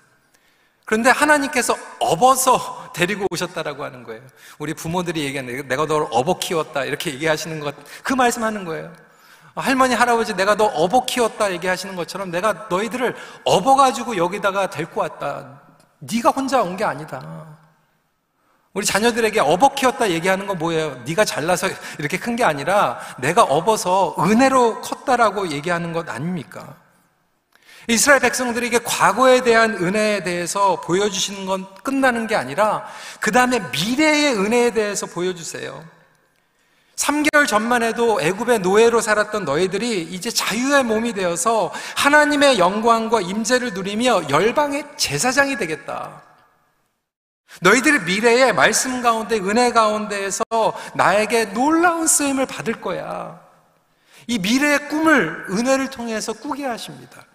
그런데 0.85 1.09
하나님께서 1.09 1.75
업어서 1.99 2.78
데리고 2.93 3.25
오셨다라고 3.31 3.83
하는 3.83 4.03
거예요. 4.03 4.21
우리 4.57 4.73
부모들이 4.73 5.23
얘기하는 5.25 5.67
내가 5.67 5.85
너를 5.85 6.07
업어 6.11 6.37
키웠다 6.39 6.85
이렇게 6.85 7.13
얘기하시는 7.13 7.59
것 7.59 7.75
그 8.03 8.13
말씀하는 8.13 8.65
거예요. 8.65 8.91
할머니 9.55 9.93
할아버지 9.93 10.35
내가 10.35 10.55
너 10.55 10.65
업어 10.65 11.05
키웠다 11.05 11.51
얘기하시는 11.51 11.95
것처럼 11.95 12.31
내가 12.31 12.67
너희들을 12.69 13.15
업어 13.45 13.75
가지고 13.75 14.15
여기다가 14.17 14.69
데리고 14.69 15.01
왔다. 15.01 15.61
네가 15.99 16.29
혼자 16.29 16.61
온 16.61 16.77
게 16.77 16.83
아니다. 16.85 17.57
우리 18.73 18.85
자녀들에게 18.85 19.39
업어 19.39 19.73
키웠다 19.73 20.11
얘기하는 20.11 20.45
건 20.47 20.57
뭐예요? 20.59 21.01
네가 21.05 21.25
잘나서 21.25 21.67
이렇게 21.97 22.17
큰 22.17 22.35
게 22.35 22.43
아니라 22.43 22.99
내가 23.17 23.43
업어서 23.43 24.15
은혜로 24.19 24.81
컸다라고 24.81 25.49
얘기하는 25.49 25.91
것 25.91 26.07
아닙니까? 26.07 26.75
이스라엘 27.89 28.19
백성들에게 28.19 28.79
과거에 28.83 29.41
대한 29.41 29.73
은혜에 29.73 30.21
대해서 30.21 30.79
보여주시는 30.81 31.47
건 31.47 31.65
끝나는 31.81 32.27
게 32.27 32.35
아니라 32.35 32.85
그 33.19 33.31
다음에 33.31 33.59
미래의 33.71 34.35
은혜에 34.35 34.71
대해서 34.71 35.07
보여주세요. 35.07 35.83
3개월 36.95 37.47
전만 37.47 37.81
해도 37.81 38.21
애굽의 38.21 38.59
노예로 38.59 39.01
살았던 39.01 39.43
너희들이 39.43 40.03
이제 40.03 40.29
자유의 40.29 40.83
몸이 40.83 41.13
되어서 41.13 41.73
하나님의 41.95 42.59
영광과 42.59 43.21
임재를 43.21 43.73
누리며 43.73 44.29
열방의 44.29 44.85
제사장이 44.95 45.57
되겠다. 45.57 46.21
너희들의 47.61 48.03
미래의 48.03 48.53
말씀 48.53 49.01
가운데 49.01 49.39
은혜 49.39 49.71
가운데에서 49.71 50.43
나에게 50.93 51.45
놀라운 51.45 52.05
쓰임을 52.05 52.45
받을 52.45 52.81
거야. 52.81 53.39
이 54.27 54.37
미래의 54.37 54.89
꿈을 54.89 55.47
은혜를 55.49 55.89
통해서 55.89 56.33
꾸게 56.33 56.65
하십니다. 56.67 57.25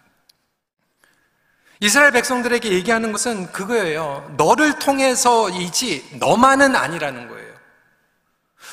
이스라엘 1.84 2.12
백성들에게 2.12 2.72
얘기하는 2.72 3.12
것은 3.12 3.52
그거예요. 3.52 4.32
너를 4.38 4.78
통해서이지 4.78 6.16
너만은 6.18 6.74
아니라는 6.76 7.28
거예요. 7.28 7.52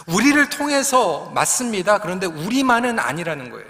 우리를 0.08 0.48
통해서 0.48 1.30
맞습니다. 1.36 1.98
그런데 1.98 2.25
우리만은 2.25 3.00
아니라는 3.00 3.51
거예요. 3.51 3.68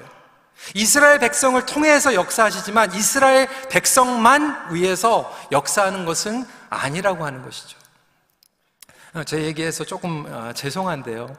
이스라엘 0.75 1.17
백성을 1.17 1.59
통해서 1.65 2.13
역사하시지만 2.13 2.93
이스라엘 2.93 3.47
백성만 3.69 4.75
위해서 4.75 5.35
역사하는 5.51 6.05
것은 6.05 6.45
아니라고 6.69 7.25
하는 7.25 7.41
것이죠. 7.41 7.79
어, 9.15 9.23
제 9.23 9.41
얘기에서 9.41 9.83
조금 9.83 10.23
어, 10.29 10.53
죄송한데요. 10.53 11.35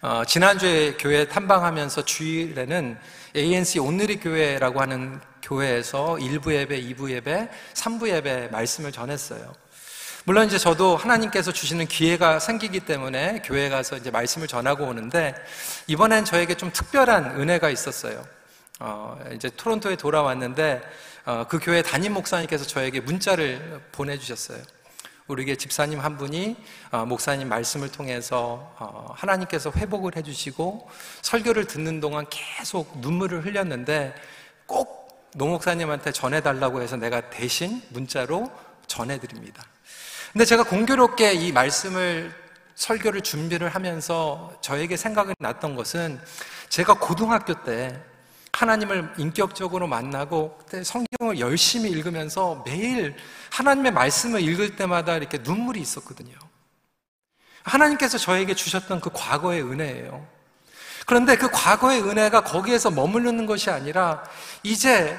어, 0.00 0.22
지난주에 0.26 0.94
교회 0.94 1.28
탐방하면서 1.28 2.06
주일에는 2.06 2.98
ANC 3.34 3.78
온누리 3.78 4.20
교회라고 4.20 4.80
하는 4.80 5.20
교회에서 5.42 6.16
1부 6.20 6.52
예배, 6.52 6.80
2부 6.82 7.10
예배, 7.10 7.48
3부 7.74 8.08
예배 8.08 8.48
말씀을 8.52 8.92
전했어요. 8.92 9.52
물론 10.24 10.46
이제 10.46 10.56
저도 10.56 10.96
하나님께서 10.96 11.50
주시는 11.50 11.86
기회가 11.86 12.38
생기기 12.38 12.80
때문에 12.80 13.42
교회 13.44 13.68
가서 13.68 13.96
이제 13.96 14.10
말씀을 14.10 14.46
전하고 14.46 14.84
오는데 14.84 15.34
이번엔 15.88 16.24
저에게 16.24 16.54
좀 16.54 16.70
특별한 16.72 17.40
은혜가 17.40 17.70
있었어요. 17.70 18.24
어, 18.78 19.18
이제 19.34 19.50
토론토에 19.56 19.96
돌아왔는데 19.96 20.82
어, 21.24 21.46
그 21.48 21.58
교회 21.60 21.82
담임 21.82 22.12
목사님께서 22.14 22.64
저에게 22.66 23.00
문자를 23.00 23.80
보내주셨어요. 23.92 24.58
우리에게 25.28 25.56
집사님 25.56 26.00
한 26.00 26.16
분이 26.16 26.56
어, 26.90 27.06
목사님 27.06 27.48
말씀을 27.48 27.90
통해서 27.90 28.74
어, 28.78 29.12
하나님께서 29.16 29.70
회복을 29.70 30.16
해주시고 30.16 30.88
설교를 31.22 31.66
듣는 31.66 32.00
동안 32.00 32.26
계속 32.30 32.98
눈물을 32.98 33.44
흘렸는데 33.44 34.14
꼭 34.66 35.02
노 35.34 35.46
목사님한테 35.46 36.12
전해달라고 36.12 36.82
해서 36.82 36.96
내가 36.96 37.30
대신 37.30 37.80
문자로 37.88 38.50
전해드립니다. 38.86 39.64
근데 40.32 40.44
제가 40.44 40.64
공교롭게 40.64 41.32
이 41.32 41.52
말씀을 41.52 42.34
설교를 42.74 43.22
준비를 43.22 43.70
하면서 43.70 44.52
저에게 44.60 44.96
생각이 44.96 45.32
났던 45.38 45.74
것은 45.74 46.20
제가 46.68 46.94
고등학교 46.94 47.62
때 47.64 47.98
하나님을 48.62 49.14
인격적으로 49.18 49.88
만나고 49.88 50.56
그때 50.58 50.84
성경을 50.84 51.40
열심히 51.40 51.90
읽으면서 51.90 52.62
매일 52.64 53.16
하나님의 53.50 53.90
말씀을 53.92 54.40
읽을 54.40 54.76
때마다 54.76 55.16
이렇게 55.16 55.38
눈물이 55.38 55.80
있었거든요. 55.80 56.32
하나님께서 57.64 58.18
저에게 58.18 58.54
주셨던 58.54 59.00
그 59.00 59.10
과거의 59.12 59.62
은혜예요. 59.62 60.24
그런데 61.06 61.36
그 61.36 61.50
과거의 61.50 62.02
은혜가 62.02 62.44
거기에서 62.44 62.92
머무르는 62.92 63.46
것이 63.46 63.68
아니라 63.68 64.22
이제 64.62 65.18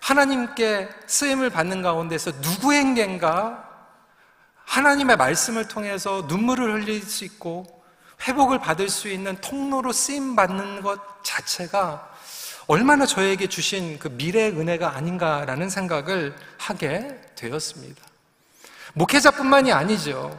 하나님께 0.00 0.90
쓰임을 1.06 1.48
받는 1.48 1.80
가운데서 1.80 2.32
누구에겐가 2.42 3.70
하나님의 4.66 5.16
말씀을 5.16 5.66
통해서 5.66 6.26
눈물을 6.28 6.74
흘릴 6.74 7.02
수 7.02 7.24
있고 7.24 7.64
회복을 8.26 8.58
받을 8.58 8.90
수 8.90 9.08
있는 9.08 9.34
통로로 9.40 9.92
쓰임 9.92 10.36
받는 10.36 10.82
것 10.82 11.00
자체가 11.24 12.11
얼마나 12.72 13.04
저에게 13.04 13.48
주신 13.48 13.98
그 13.98 14.08
미래의 14.08 14.52
은혜가 14.52 14.96
아닌가라는 14.96 15.68
생각을 15.68 16.34
하게 16.56 17.20
되었습니다. 17.34 18.02
목회자뿐만이 18.94 19.70
아니죠. 19.70 20.34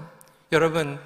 여러분, 0.51 0.99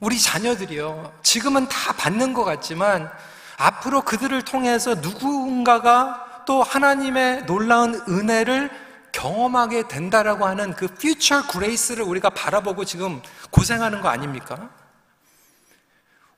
우리 0.00 0.20
자녀들이요. 0.20 1.12
지금은 1.22 1.68
다 1.68 1.92
받는 1.92 2.34
것 2.34 2.42
같지만 2.42 3.08
앞으로 3.56 4.02
그들을 4.02 4.42
통해서 4.42 4.96
누군가가 4.96 6.42
또 6.44 6.64
하나님의 6.64 7.46
놀라운 7.46 7.94
은혜를 8.08 8.68
경험하게 9.12 9.86
된다라고 9.86 10.44
하는 10.44 10.74
그 10.74 10.86
future 10.86 11.46
grace를 11.52 12.02
우리가 12.02 12.30
바라보고 12.30 12.84
지금 12.84 13.22
고생하는 13.52 14.00
거 14.00 14.08
아닙니까? 14.08 14.70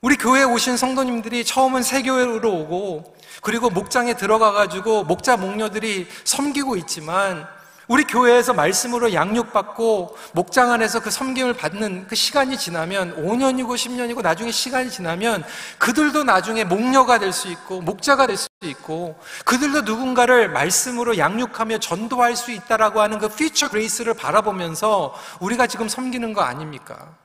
우리 0.05 0.17
교회에 0.17 0.43
오신 0.43 0.77
성도님들이 0.77 1.43
처음은 1.43 1.81
세교회로 1.81 2.47
오고 2.47 3.15
그리고 3.41 3.71
목장에 3.71 4.13
들어가 4.13 4.51
가지고 4.51 5.03
목자 5.03 5.35
목녀들이 5.35 6.07
섬기고 6.23 6.75
있지만 6.77 7.47
우리 7.87 8.03
교회에서 8.03 8.53
말씀으로 8.53 9.13
양육받고 9.15 10.15
목장 10.33 10.71
안에서 10.71 10.99
그 10.99 11.09
섬김을 11.09 11.55
받는 11.55 12.05
그 12.05 12.15
시간이 12.15 12.55
지나면 12.55 13.25
5년이고 13.25 13.69
10년이고 13.69 14.21
나중에 14.21 14.51
시간이 14.51 14.91
지나면 14.91 15.43
그들도 15.79 16.23
나중에 16.23 16.65
목녀가 16.65 17.17
될 17.17 17.33
수 17.33 17.47
있고 17.47 17.81
목자가 17.81 18.27
될 18.27 18.37
수 18.37 18.47
있고 18.63 19.19
그들도 19.43 19.81
누군가를 19.81 20.49
말씀으로 20.49 21.17
양육하며 21.17 21.79
전도할 21.79 22.35
수 22.35 22.51
있다라고 22.51 23.01
하는 23.01 23.17
그 23.17 23.27
피처 23.27 23.69
그레이스를 23.69 24.13
바라보면서 24.13 25.15
우리가 25.39 25.65
지금 25.65 25.89
섬기는 25.89 26.33
거 26.33 26.41
아닙니까? 26.41 27.24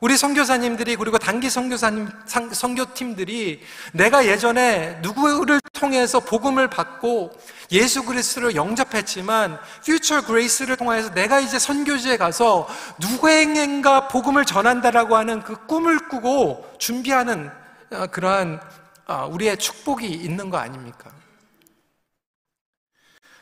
우리 0.00 0.16
선교사님들이 0.16 0.96
그리고 0.96 1.18
단기 1.18 1.50
선교사님 1.50 2.08
선교팀들이 2.52 3.62
내가 3.92 4.26
예전에 4.26 5.00
누구를 5.02 5.60
통해서 5.72 6.20
복음을 6.20 6.68
받고 6.68 7.32
예수 7.72 8.04
그리스도를 8.04 8.54
영접했지만 8.54 9.58
퓨처 9.84 10.22
그레이스를 10.22 10.76
통해서 10.76 11.12
내가 11.12 11.40
이제 11.40 11.58
선교지에 11.58 12.16
가서 12.16 12.68
누구에겐가 13.00 14.08
복음을 14.08 14.44
전한다라고 14.44 15.16
하는 15.16 15.42
그 15.42 15.66
꿈을 15.66 16.08
꾸고 16.08 16.76
준비하는 16.78 17.50
어, 17.90 18.06
그러한 18.06 18.60
어, 19.06 19.28
우리의 19.32 19.56
축복이 19.56 20.06
있는 20.06 20.50
거 20.50 20.58
아닙니까? 20.58 21.10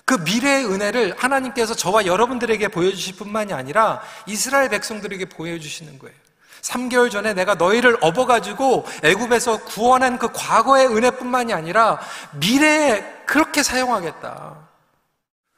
그 0.04 0.14
미래의 0.14 0.66
은혜를 0.66 1.16
하나님께서 1.18 1.74
저와 1.74 2.06
여러분들에게 2.06 2.68
보여주실 2.68 3.16
뿐만이 3.16 3.52
아니라 3.52 4.00
이스라엘 4.26 4.68
백성들에게 4.68 5.24
보여주시는 5.26 5.98
거예요. 5.98 6.25
3개월 6.66 7.10
전에 7.10 7.32
내가 7.32 7.54
너희를 7.54 7.96
업어가지고 8.00 8.86
애굽에서 9.04 9.64
구원한 9.64 10.18
그 10.18 10.28
과거의 10.32 10.88
은혜뿐만이 10.88 11.52
아니라 11.52 12.00
미래에 12.32 13.22
그렇게 13.24 13.62
사용하겠다. 13.62 14.56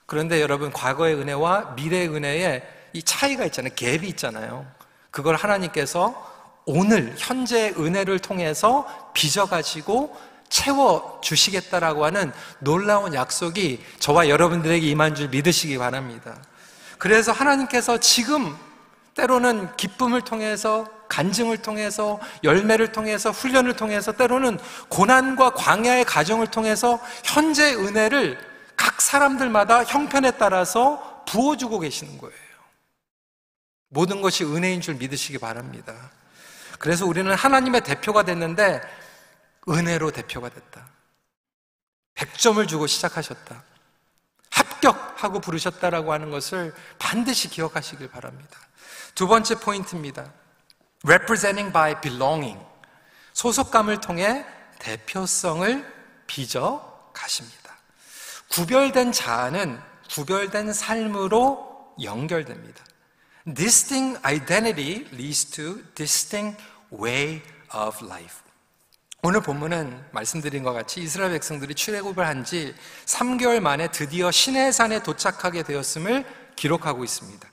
그런데 0.07 0.41
여러분, 0.41 0.73
과거의 0.73 1.15
은혜와 1.15 1.75
미래의 1.77 2.09
은혜에 2.09 2.62
이 2.93 3.03
차이가 3.03 3.45
있잖아요. 3.47 3.73
갭이 3.75 4.05
있잖아요. 4.05 4.67
그걸 5.11 5.37
하나님께서 5.37 6.27
오늘, 6.67 7.15
현재의 7.17 7.75
은혜를 7.79 8.19
통해서 8.19 8.87
빚어가지고 9.15 10.15
채워주시겠다라고 10.49 12.05
하는 12.05 12.33
놀라운 12.59 13.15
약속이 13.15 13.85
저와 13.99 14.29
여러분들에게 14.29 14.87
임한 14.87 15.15
줄 15.15 15.29
믿으시기 15.29 15.79
바랍니다. 15.79 16.37
그래서 16.99 17.33
하나님께서 17.33 17.99
지금 17.99 18.57
때로는 19.15 19.77
기쁨을 19.77 20.23
통해서 20.23 20.87
간증을 21.09 21.59
통해서 21.59 22.21
열매를 22.45 22.93
통해서 22.93 23.31
훈련을 23.31 23.77
통해서 23.77 24.12
때로는 24.12 24.59
고난과 24.88 25.50
광야의 25.50 26.05
가정을 26.05 26.49
통해서 26.49 27.00
현재 27.25 27.75
은혜를 27.75 28.38
각 28.77 29.00
사람들마다 29.00 29.85
형편에 29.85 30.33
따라서 30.33 31.25
부어주고 31.27 31.81
계시는 31.81 32.19
거예요. 32.19 32.49
모든 33.88 34.21
것이 34.21 34.45
은혜인 34.45 34.81
줄 34.81 34.95
믿으시기 34.95 35.38
바랍니다. 35.38 36.11
그래서 36.79 37.07
우리는 37.07 37.33
하나님의 37.35 37.83
대표가 37.83 38.23
됐는데 38.23 38.81
은혜로 39.69 40.11
대표가 40.11 40.49
됐다. 40.49 40.88
100점을 42.15 42.67
주고 42.69 42.87
시작하셨다. 42.87 43.62
합격하고 44.50 45.41
부르셨다라고 45.41 46.12
하는 46.12 46.31
것을 46.31 46.75
반드시 46.99 47.49
기억하시길 47.49 48.09
바랍니다. 48.11 48.59
두 49.15 49.27
번째 49.27 49.57
포인트입니다. 49.57 50.33
Representing 51.05 51.73
by 51.73 52.00
belonging. 52.00 52.59
소속감을 53.33 54.00
통해 54.00 54.45
대표성을 54.78 55.84
빚어 56.26 57.11
가십니다. 57.13 57.76
구별된 58.50 59.13
자아는 59.13 59.78
구별된 60.11 60.73
삶으로 60.73 61.95
연결됩니다. 62.02 62.84
Distinct 63.54 64.21
identity 64.26 65.06
leads 65.13 65.47
to 65.47 65.82
distinct 65.95 66.63
way 66.93 67.43
of 67.75 68.04
life. 68.04 68.37
오늘 69.23 69.41
본문은 69.41 70.06
말씀드린 70.13 70.63
것 70.63 70.73
같이 70.73 71.00
이스라엘 71.02 71.32
백성들이 71.32 71.75
출애굽을 71.75 72.25
한 72.26 72.45
지 72.45 72.75
3개월 73.06 73.61
만에 73.61 73.89
드디어 73.89 74.30
시내산에 74.30 75.02
도착하게 75.02 75.65
되었음을 75.65 76.25
기록하고 76.56 77.02
있습니다. 77.04 77.49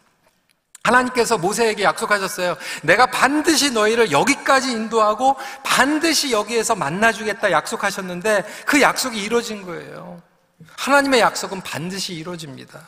하나님께서 0.85 1.37
모세에게 1.37 1.83
약속하셨어요. 1.83 2.57
내가 2.83 3.07
반드시 3.07 3.71
너희를 3.71 4.11
여기까지 4.11 4.71
인도하고 4.71 5.35
반드시 5.63 6.31
여기에서 6.31 6.75
만나주겠다 6.75 7.51
약속하셨는데 7.51 8.43
그 8.65 8.81
약속이 8.81 9.21
이루어진 9.21 9.65
거예요. 9.65 10.21
하나님의 10.77 11.21
약속은 11.21 11.61
반드시 11.61 12.13
이루어집니다. 12.13 12.87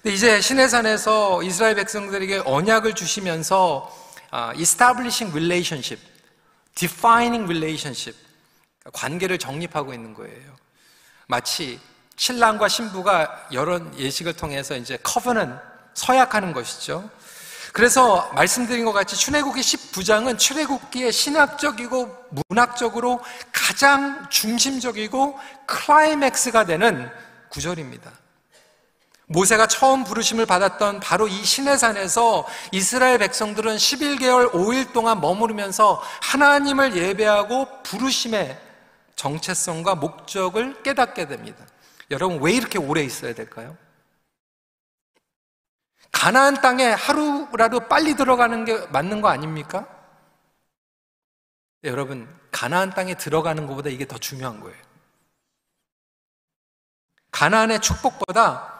근데 0.00 0.14
이제 0.14 0.40
시내산에서 0.40 1.42
이스라엘 1.42 1.74
백성들에게 1.74 2.42
언약을 2.44 2.94
주시면서 2.94 3.92
아, 4.30 4.52
establishing 4.54 5.36
relationship, 5.36 6.00
defining 6.76 7.44
relationship, 7.44 8.16
관계를 8.92 9.38
정립하고 9.38 9.92
있는 9.92 10.14
거예요. 10.14 10.56
마치 11.26 11.80
신랑과 12.16 12.68
신부가 12.68 13.48
여러 13.52 13.80
예식을 13.96 14.34
통해서 14.34 14.76
이제 14.76 14.98
커버는 15.02 15.58
서약하는 15.98 16.52
것이죠. 16.52 17.10
그래서 17.72 18.30
말씀드린 18.34 18.84
것 18.84 18.92
같이 18.92 19.16
출애굽기 19.16 19.60
19장은 19.60 20.38
출애굽기의 20.38 21.12
신학적이고 21.12 22.16
문학적으로 22.48 23.20
가장 23.52 24.28
중심적이고 24.30 25.38
클라이맥스가 25.66 26.64
되는 26.64 27.10
구절입니다. 27.50 28.10
모세가 29.26 29.66
처음 29.66 30.04
부르심을 30.04 30.46
받았던 30.46 31.00
바로 31.00 31.28
이 31.28 31.44
시내산에서 31.44 32.46
이스라엘 32.72 33.18
백성들은 33.18 33.76
11개월 33.76 34.52
5일 34.52 34.92
동안 34.92 35.20
머무르면서 35.20 36.02
하나님을 36.22 36.96
예배하고 36.96 37.82
부르심의 37.82 38.58
정체성과 39.16 39.96
목적을 39.96 40.82
깨닫게 40.82 41.26
됩니다. 41.26 41.66
여러분 42.10 42.40
왜 42.40 42.52
이렇게 42.52 42.78
오래 42.78 43.02
있어야 43.02 43.34
될까요? 43.34 43.76
가나안 46.12 46.60
땅에 46.60 46.84
하루라도 46.84 47.80
빨리 47.80 48.14
들어가는 48.14 48.64
게 48.64 48.86
맞는 48.88 49.20
거 49.20 49.28
아닙니까? 49.28 49.86
네, 51.82 51.90
여러분, 51.90 52.28
가나안 52.50 52.90
땅에 52.90 53.14
들어가는 53.14 53.66
것보다 53.66 53.88
이게 53.90 54.06
더 54.06 54.18
중요한 54.18 54.60
거예요. 54.60 54.76
가나안의 57.30 57.80
축복보다 57.80 58.74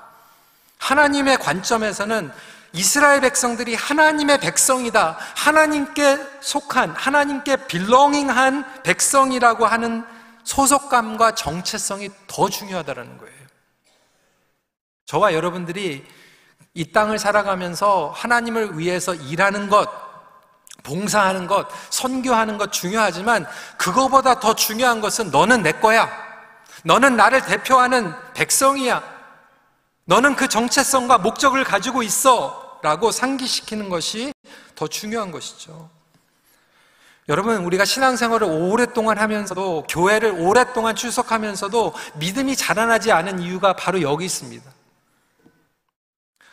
하나님의 0.79 1.39
관점에서는 1.39 2.33
이스라엘 2.73 3.21
백성들이 3.21 3.75
하나님의 3.75 4.41
백성이다. 4.41 5.19
하나님께 5.37 6.19
속한, 6.41 6.91
하나님께 6.91 7.67
빌렁잉한 7.67 8.83
백성이라고 8.83 9.67
하는 9.67 10.05
소속감과 10.45 11.35
정체성이 11.35 12.11
더 12.27 12.49
중요하다는 12.49 13.19
거예요. 13.19 13.39
저와 15.07 15.33
여러분들이 15.33 16.07
이 16.75 16.93
땅을 16.93 17.19
살아가면서 17.19 18.13
하나님을 18.15 18.79
위해서 18.79 19.15
일하는 19.15 19.69
것, 19.69 19.89
봉사하는 20.83 21.47
것, 21.47 21.69
선교하는 21.91 22.59
것 22.59 22.73
중요하지만 22.73 23.47
그거보다 23.77 24.41
더 24.41 24.55
중요한 24.55 25.01
것은 25.01 25.31
너는 25.31 25.63
내 25.63 25.73
거야. 25.73 26.09
너는 26.85 27.17
나를 27.17 27.45
대표하는 27.45 28.15
백성이야. 28.35 29.03
너는 30.05 30.37
그 30.37 30.49
정체성과 30.49 31.19
목적을 31.19 31.65
가지고 31.65 32.03
있어. 32.03 32.69
라고 32.81 33.11
상기시키는 33.11 33.89
것이 33.89 34.33
더 34.77 34.87
중요한 34.87 35.33
것이죠. 35.33 35.91
여러분, 37.29 37.57
우리가 37.65 37.85
신앙생활을 37.85 38.47
오랫동안 38.47 39.19
하면서도, 39.19 39.87
교회를 39.89 40.31
오랫동안 40.39 40.95
출석하면서도 40.95 41.93
믿음이 42.15 42.57
자라나지 42.57 43.13
않은 43.13 43.41
이유가 43.41 43.75
바로 43.75 44.01
여기 44.01 44.25
있습니다. 44.25 44.78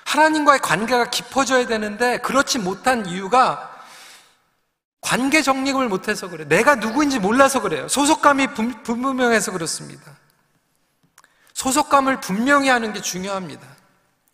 하나님과의 0.06 0.60
관계가 0.60 1.10
깊어져야 1.10 1.68
되는데 1.68 2.20
그렇지 2.20 2.60
못한 2.60 3.06
이유가 3.06 3.72
관계 5.02 5.42
정립을 5.42 5.88
못해서 5.88 6.30
그래. 6.30 6.46
내가 6.48 6.76
누구인지 6.76 7.20
몰라서 7.20 7.62
그래요. 7.62 7.88
소속감이 7.88 8.48
불분명해서 8.84 9.52
그렇습니다. 9.52 10.18
소속감을 11.54 12.22
분명히 12.22 12.70
하는 12.70 12.94
게 12.94 13.02
중요합니다. 13.02 13.68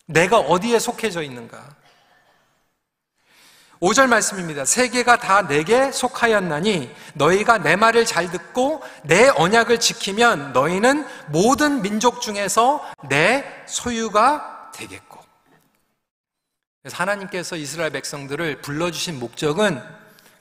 내가 0.06 0.38
어디에 0.38 0.78
속해져 0.78 1.22
있는가. 1.22 1.62
5절 3.80 4.06
말씀입니다. 4.06 4.64
세계가 4.64 5.16
다 5.16 5.46
내게 5.46 5.90
속하였나니 5.90 6.94
너희가 7.14 7.58
내 7.58 7.74
말을 7.76 8.06
잘 8.06 8.30
듣고 8.30 8.82
내 9.02 9.28
언약을 9.28 9.80
지키면 9.80 10.52
너희는 10.52 11.06
모든 11.28 11.82
민족 11.82 12.20
중에서 12.20 12.82
내 13.08 13.44
소유가 13.66 14.70
되겠고. 14.72 15.11
그래서 16.82 16.96
하나님께서 16.96 17.56
이스라엘 17.56 17.90
백성들을 17.90 18.60
불러주신 18.62 19.20
목적은 19.20 19.80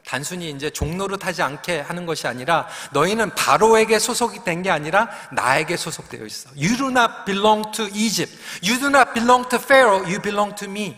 단순히 0.04 0.50
이제 0.50 0.72
종노릇하지 0.72 1.44
않게 1.44 1.80
하는 1.82 2.08
것이 2.08 2.26
아니라 2.28 2.68
너희는 2.92 3.36
바로에게 3.36 4.00
소속이 4.00 4.44
된 4.44 4.64
게 4.64 4.72
아니라 4.72 5.10
나에게 5.32 5.78
소속되어 5.78 6.26
있어. 6.26 6.50
You 6.56 6.76
do 6.76 6.90
not 6.90 7.26
belong 7.26 7.72
to 7.74 7.86
Egypt. 7.94 8.36
You 8.64 8.80
do 8.80 8.88
not 8.88 9.14
belong 9.14 9.48
to 9.50 9.60
Pharaoh. 9.60 10.04
You 10.04 10.20
belong 10.20 10.56
to 10.56 10.68
me. 10.68 10.98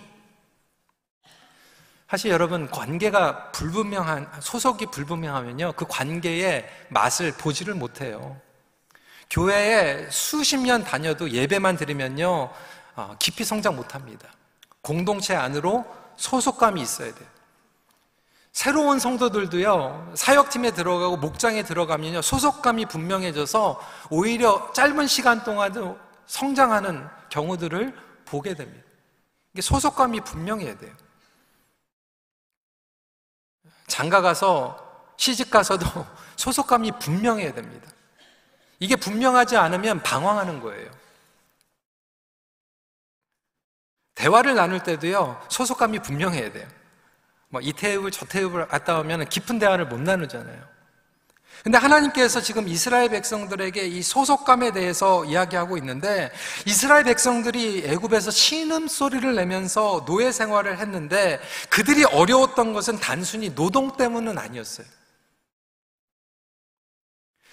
사실 2.10 2.32
여러분 2.32 2.70
관계가 2.70 3.52
불분명한 3.52 4.30
소속이 4.40 4.86
불분명하면요 4.92 5.74
그 5.74 5.86
관계의 5.88 6.70
맛을 6.90 7.34
보지를 7.34 7.74
못해요. 7.74 8.40
교회에 9.30 10.08
수십 10.10 10.58
년 10.58 10.84
다녀도 10.84 11.30
예배만 11.32 11.76
드리면요 11.76 12.50
어, 12.96 13.16
깊이 13.20 13.44
성장 13.44 13.76
못합니다. 13.76 14.30
공동체 14.84 15.34
안으로 15.34 15.86
소속감이 16.18 16.80
있어야 16.82 17.14
돼요. 17.16 17.28
새로운 18.52 19.00
성도들도요, 19.00 20.14
사역팀에 20.16 20.72
들어가고 20.72 21.18
목장에 21.18 21.64
들어가면요, 21.64 22.22
소속감이 22.22 22.86
분명해져서 22.86 23.82
오히려 24.12 24.72
짧은 24.74 25.08
시간 25.08 25.44
동안도 25.44 25.98
성장하는 26.28 27.08
경우들을 27.30 27.98
보게 28.26 28.54
됩니다. 28.54 28.86
이게 29.54 29.62
소속감이 29.62 30.22
분명해야 30.22 30.78
돼요. 30.78 30.94
장가 33.88 34.22
가서 34.22 34.78
시집 35.18 35.50
가서도 35.50 35.86
소속감이 36.36 36.92
분명해야 37.00 37.54
됩니다. 37.54 37.90
이게 38.80 38.96
분명하지 38.96 39.58
않으면 39.58 40.04
방황하는 40.04 40.60
거예요. 40.60 40.92
대화를 44.16 44.56
나눌 44.56 44.82
때도요, 44.84 45.42
소속감이 45.50 46.00
분명해야 46.00 46.52
돼요. 46.52 46.68
뭐 47.50 47.62
이 47.62 47.72
테이블 47.72 48.10
저 48.12 48.26
테이블 48.26 48.68
갔다 48.68 49.00
오면 49.00 49.30
깊은 49.30 49.60
대화를 49.60 49.86
못 49.88 50.00
나누잖아요. 50.02 50.74
근데 51.64 51.78
하나님께서 51.78 52.42
지금 52.42 52.68
이스라엘 52.68 53.10
백성들에게 53.10 53.86
이 53.88 54.02
소속감에 54.02 54.72
대해서 54.72 55.24
이야기하고 55.24 55.78
있는데 55.78 56.32
이스라엘 56.66 57.06
백성들이 57.06 57.84
애굽에서 57.86 58.32
신음 58.32 58.88
소리를 58.88 59.34
내면서 59.36 60.04
노예 60.06 60.32
생활을 60.32 60.80
했는데 60.80 61.40
그들이 61.70 62.04
어려웠던 62.06 62.74
것은 62.74 63.00
단순히 63.00 63.54
노동 63.56 63.96
때문은 63.96 64.38
아니었어요. 64.38 64.88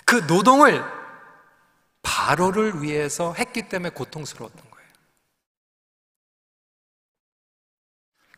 그 0.04 0.16
노동을 0.26 0.82
바로를 2.02 2.82
위해서 2.82 3.32
했기 3.34 3.68
때문에 3.68 3.90
고통스러웠던 3.90 4.60
거예요. 4.60 4.69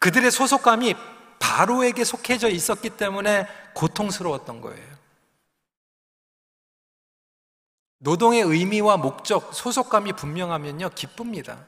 그들의 0.02 0.32
소속감이 0.32 0.96
바로에게 1.38 2.02
속해져 2.02 2.48
있었기 2.48 2.90
때문에 2.90 3.46
고통스러웠던 3.74 4.60
거예요. 4.60 4.92
노동의 7.98 8.42
의미와 8.42 8.96
목적, 8.96 9.54
소속감이 9.54 10.14
분명하면요, 10.14 10.90
기쁩니다. 10.96 11.64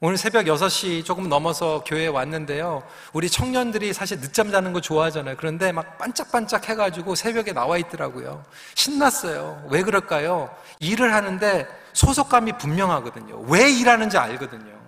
오늘 0.00 0.16
새벽 0.16 0.46
6시 0.46 1.04
조금 1.04 1.28
넘어서 1.28 1.84
교회에 1.84 2.06
왔는데요. 2.06 2.82
우리 3.12 3.28
청년들이 3.28 3.92
사실 3.92 4.18
늦잠 4.18 4.50
자는 4.50 4.72
거 4.72 4.80
좋아하잖아요. 4.80 5.36
그런데 5.36 5.70
막 5.70 5.98
반짝반짝 5.98 6.70
해가지고 6.70 7.14
새벽에 7.14 7.52
나와 7.52 7.76
있더라고요. 7.76 8.42
신났어요. 8.74 9.68
왜 9.70 9.82
그럴까요? 9.82 10.54
일을 10.80 11.12
하는데 11.12 11.66
소속감이 11.92 12.56
분명하거든요. 12.56 13.40
왜 13.48 13.70
일하는지 13.70 14.16
알거든요. 14.16 14.85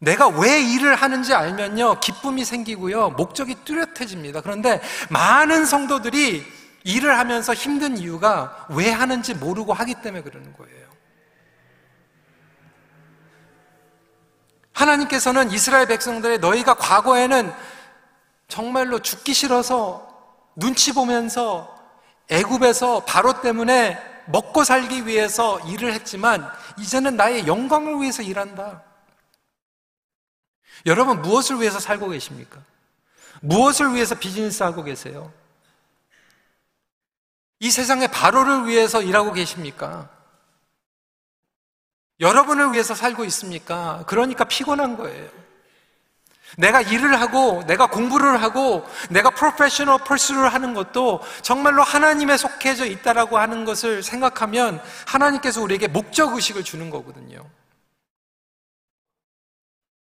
내가 0.00 0.28
왜 0.28 0.60
일을 0.62 0.94
하는지 0.94 1.34
알면요, 1.34 2.00
기쁨이 2.00 2.44
생기고요, 2.44 3.10
목적이 3.10 3.56
뚜렷해집니다. 3.64 4.40
그런데 4.40 4.80
많은 5.10 5.66
성도들이 5.66 6.44
일을 6.84 7.18
하면서 7.18 7.52
힘든 7.52 7.98
이유가 7.98 8.66
왜 8.70 8.90
하는지 8.90 9.34
모르고 9.34 9.74
하기 9.74 9.96
때문에 10.02 10.22
그러는 10.22 10.54
거예요. 10.56 10.88
하나님께서는 14.72 15.50
이스라엘 15.50 15.86
백성들의 15.86 16.38
너희가 16.38 16.74
과거에는 16.74 17.52
정말로 18.48 19.00
죽기 19.00 19.34
싫어서 19.34 20.08
눈치 20.56 20.94
보면서 20.94 21.78
애굽에서 22.30 23.04
바로 23.04 23.42
때문에 23.42 23.98
먹고 24.26 24.64
살기 24.64 25.06
위해서 25.06 25.60
일을 25.60 25.92
했지만 25.92 26.50
이제는 26.78 27.16
나의 27.16 27.46
영광을 27.46 28.00
위해서 28.00 28.22
일한다. 28.22 28.89
여러분 30.86 31.20
무엇을 31.22 31.60
위해서 31.60 31.78
살고 31.78 32.08
계십니까? 32.08 32.60
무엇을 33.40 33.94
위해서 33.94 34.14
비즈니스 34.14 34.62
하고 34.62 34.82
계세요? 34.82 35.32
이 37.58 37.70
세상의 37.70 38.08
바로를 38.08 38.66
위해서 38.66 39.02
일하고 39.02 39.32
계십니까? 39.32 40.08
여러분을 42.20 42.72
위해서 42.72 42.94
살고 42.94 43.24
있습니까? 43.26 44.04
그러니까 44.06 44.44
피곤한 44.44 44.96
거예요. 44.96 45.28
내가 46.56 46.80
일을 46.80 47.20
하고, 47.20 47.62
내가 47.66 47.86
공부를 47.86 48.42
하고, 48.42 48.86
내가 49.08 49.30
프로페셔널 49.30 49.98
퍼스를 49.98 50.52
하는 50.52 50.74
것도 50.74 51.20
정말로 51.42 51.82
하나님에 51.82 52.36
속해져 52.36 52.86
있다라고 52.86 53.38
하는 53.38 53.64
것을 53.64 54.02
생각하면 54.02 54.82
하나님께서 55.06 55.62
우리에게 55.62 55.86
목적의식을 55.88 56.64
주는 56.64 56.90
거거든요. 56.90 57.48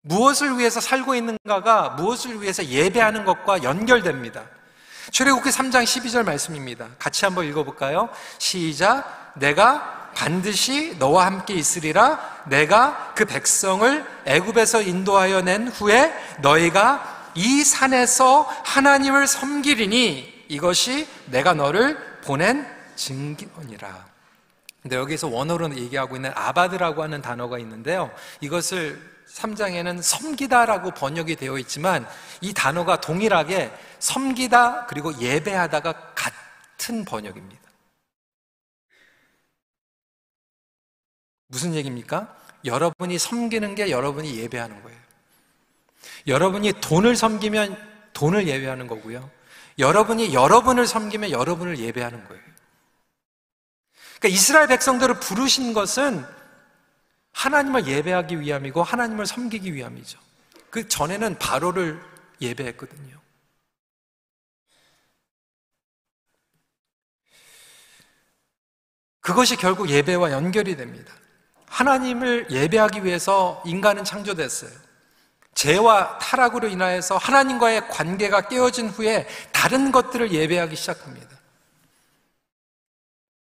무엇을 0.03 0.57
위해서 0.57 0.79
살고 0.81 1.15
있는가가 1.15 1.91
무엇을 1.91 2.41
위해서 2.41 2.65
예배하는 2.65 3.25
것과 3.25 3.63
연결됩니다. 3.63 4.43
출애굽기 5.11 5.49
3장 5.49 5.83
12절 5.83 6.23
말씀입니다. 6.25 6.87
같이 6.99 7.25
한번 7.25 7.45
읽어볼까요? 7.45 8.09
시작. 8.37 9.33
내가 9.35 10.11
반드시 10.13 10.95
너와 10.99 11.25
함께 11.25 11.53
있으리라. 11.53 12.43
내가 12.47 13.13
그 13.15 13.25
백성을 13.25 14.05
애굽에서 14.25 14.81
인도하여 14.81 15.41
낸 15.41 15.67
후에 15.67 16.13
너희가 16.41 17.31
이 17.35 17.63
산에서 17.63 18.43
하나님을 18.63 19.25
섬기리니 19.27 20.45
이것이 20.49 21.07
내가 21.25 21.53
너를 21.53 21.97
보낸 22.23 22.67
증거니라. 22.95 24.05
근데 24.81 24.97
여기서 24.97 25.29
원어로 25.29 25.75
얘기하고 25.77 26.17
있는 26.17 26.31
아바드라고 26.35 27.01
하는 27.01 27.21
단어가 27.21 27.57
있는데요. 27.57 28.11
이것을 28.41 29.12
3장에는 29.34 30.02
섬기다라고 30.02 30.91
번역이 30.91 31.36
되어 31.36 31.58
있지만 31.60 32.08
이 32.41 32.54
단어가 32.54 33.02
동일하게 33.02 33.72
섬기다 34.00 34.86
그리고 34.86 35.17
예배하다가 35.19 36.13
같은 36.13 37.04
번역입니다. 37.06 37.62
무슨 41.48 41.74
얘기입니까? 41.74 42.36
여러분이 42.65 43.17
섬기는 43.17 43.76
게 43.76 43.89
여러분이 43.89 44.38
예배하는 44.38 44.82
거예요. 44.84 45.00
여러분이 46.28 46.74
돈을 46.82 47.15
섬기면 47.15 47.78
돈을 48.13 48.48
예배하는 48.48 48.88
거고요. 48.88 49.30
여러분이 49.80 50.34
여러분을 50.34 50.86
섬기면 50.86 51.32
여러분을 51.32 51.80
예배하는 51.80 52.28
거예요. 52.28 52.43
그러니까 54.19 54.28
이스라엘 54.30 54.67
백성들을 54.67 55.19
부르신 55.19 55.74
것은 55.74 56.26
하나님을 57.34 57.88
예배하기 57.88 58.39
위함이고 58.39 58.82
하나님을 58.84 59.26
섬기기 59.26 59.74
위함이죠. 59.74 60.19
그 60.69 60.88
전에는 60.88 61.38
바로를 61.38 62.02
예배했거든요. 62.41 63.22
그것이 69.19 69.56
결국 69.56 69.89
예배와 69.89 70.32
연결이 70.32 70.76
됩니다. 70.76 71.13
하나님을 71.67 72.52
예배하기 72.52 73.04
위해서 73.04 73.63
인간은 73.65 74.04
창조됐어요. 74.04 74.72
죄와 75.56 76.17
타락으로 76.17 76.67
인하여서 76.67 77.17
하나님과의 77.17 77.88
관계가 77.88 78.48
깨어진 78.48 78.89
후에 78.89 79.28
다른 79.52 79.91
것들을 79.91 80.32
예배하기 80.32 80.76
시작합니다. 80.76 81.33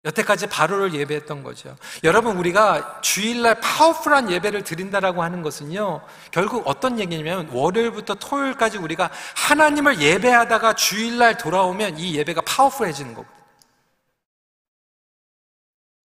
여태까지 0.06 0.48
바로를 0.48 0.94
예배했던 0.94 1.44
거죠. 1.44 1.76
여러분, 2.04 2.38
우리가 2.38 3.02
주일날 3.02 3.60
파워풀한 3.60 4.30
예배를 4.30 4.64
드린다라고 4.64 5.24
하는 5.24 5.42
것은요, 5.42 6.02
결국 6.32 6.68
어떤 6.68 7.00
얘기냐면, 7.00 7.50
월요일부터 7.52 8.16
토요일까지 8.16 8.78
우리가 8.78 9.10
하나님을 9.36 10.00
예배하다가 10.00 10.74
주일날 10.74 11.38
돌아오면 11.38 11.98
이 11.98 12.16
예배가 12.16 12.42
파워풀해지는 12.42 13.16
거거든요. 13.16 13.36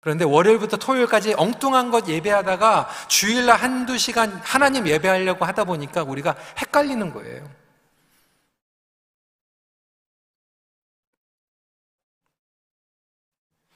그런데 0.02 0.26
월요일부터 0.26 0.76
토요일까지 0.78 1.36
엉뚱한 1.38 1.90
것 1.90 2.10
예배하다가 2.10 2.90
주일날 3.08 3.58
한두 3.58 3.98
시간 3.98 4.32
하나님 4.44 4.86
예배하려고 4.86 5.46
하다 5.46 5.64
보니까 5.64 6.04
우리가 6.04 6.36
헷갈리는 6.58 7.14
거예요. 7.14 7.63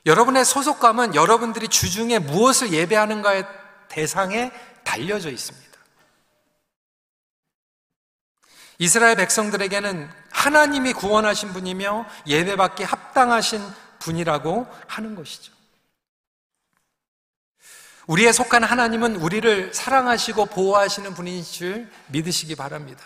여러분의 0.08 0.46
소속감은 0.46 1.16
여러분들이 1.16 1.68
주중에 1.68 2.20
무엇을 2.20 2.72
예배하는가의 2.72 3.46
대상에 3.90 4.52
달려져 4.86 5.30
있습니다. 5.30 5.68
이스라엘 8.80 9.18
백성들에게는 9.18 10.10
하나님이 10.32 10.94
구원하신 10.94 11.52
분이며 11.52 12.06
예배받기 12.26 12.84
합당하신 12.84 13.62
분이라고 14.00 14.68
하는 14.88 15.16
것이죠. 15.16 15.52
우리의 18.06 18.32
속한 18.32 18.64
하나님은 18.64 19.18
우리를 19.18 19.74
사랑하시고 19.74 20.46
보호하시는 20.46 21.14
분인 21.16 21.44
줄 21.44 21.92
믿으시기 22.08 22.56
바랍니다. 22.56 23.04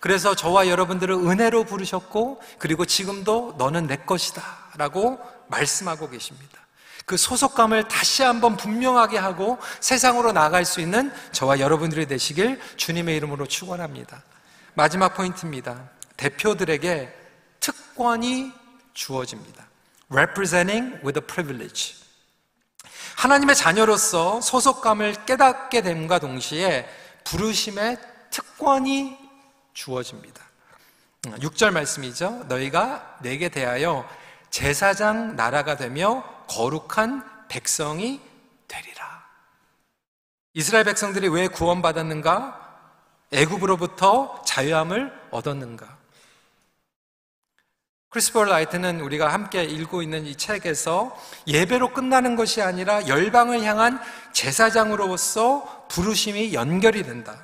그래서 0.00 0.34
저와 0.34 0.68
여러분들을 0.68 1.14
은혜로 1.14 1.64
부르셨고, 1.64 2.42
그리고 2.58 2.84
지금도 2.84 3.54
너는 3.56 3.86
내 3.86 3.96
것이다. 3.96 4.42
라고 4.76 5.18
말씀하고 5.48 6.10
계십니다. 6.10 6.58
그 7.06 7.16
소속감을 7.16 7.88
다시 7.88 8.22
한번 8.22 8.56
분명하게 8.56 9.18
하고 9.18 9.58
세상으로 9.80 10.32
나갈 10.32 10.64
수 10.64 10.80
있는 10.80 11.12
저와 11.32 11.58
여러분들이 11.60 12.06
되시길 12.06 12.60
주님의 12.76 13.16
이름으로 13.16 13.46
축원합니다. 13.46 14.22
마지막 14.74 15.14
포인트입니다. 15.14 15.90
대표들에게 16.16 17.12
특권이 17.60 18.52
주어집니다. 18.94 19.66
Representing 20.10 20.94
with 21.04 21.18
a 21.18 21.26
privilege. 21.26 21.96
하나님의 23.16 23.54
자녀로서 23.54 24.40
소속감을 24.40 25.24
깨닫게 25.26 25.82
됨과 25.82 26.18
동시에 26.18 26.88
부르심의 27.24 27.98
특권이 28.30 29.16
주어집니다. 29.72 30.42
6절 31.22 31.70
말씀이죠. 31.70 32.44
너희가 32.48 33.18
내게 33.22 33.48
대하여 33.48 34.06
제사장 34.54 35.34
나라가 35.34 35.76
되며 35.76 36.22
거룩한 36.48 37.48
백성이 37.48 38.20
되리라. 38.68 39.24
이스라엘 40.52 40.84
백성들이 40.84 41.26
왜 41.26 41.48
구원받았는가? 41.48 42.60
애굽으로부터 43.32 44.44
자유함을 44.46 45.12
얻었는가? 45.32 45.98
크리스토퍼 48.10 48.44
라이트는 48.44 49.00
우리가 49.00 49.32
함께 49.32 49.64
읽고 49.64 50.02
있는 50.02 50.24
이 50.24 50.36
책에서 50.36 51.20
예배로 51.48 51.92
끝나는 51.92 52.36
것이 52.36 52.62
아니라 52.62 53.08
열방을 53.08 53.64
향한 53.64 54.00
제사장으로서 54.32 55.88
부르심이 55.88 56.54
연결이 56.54 57.02
된다. 57.02 57.42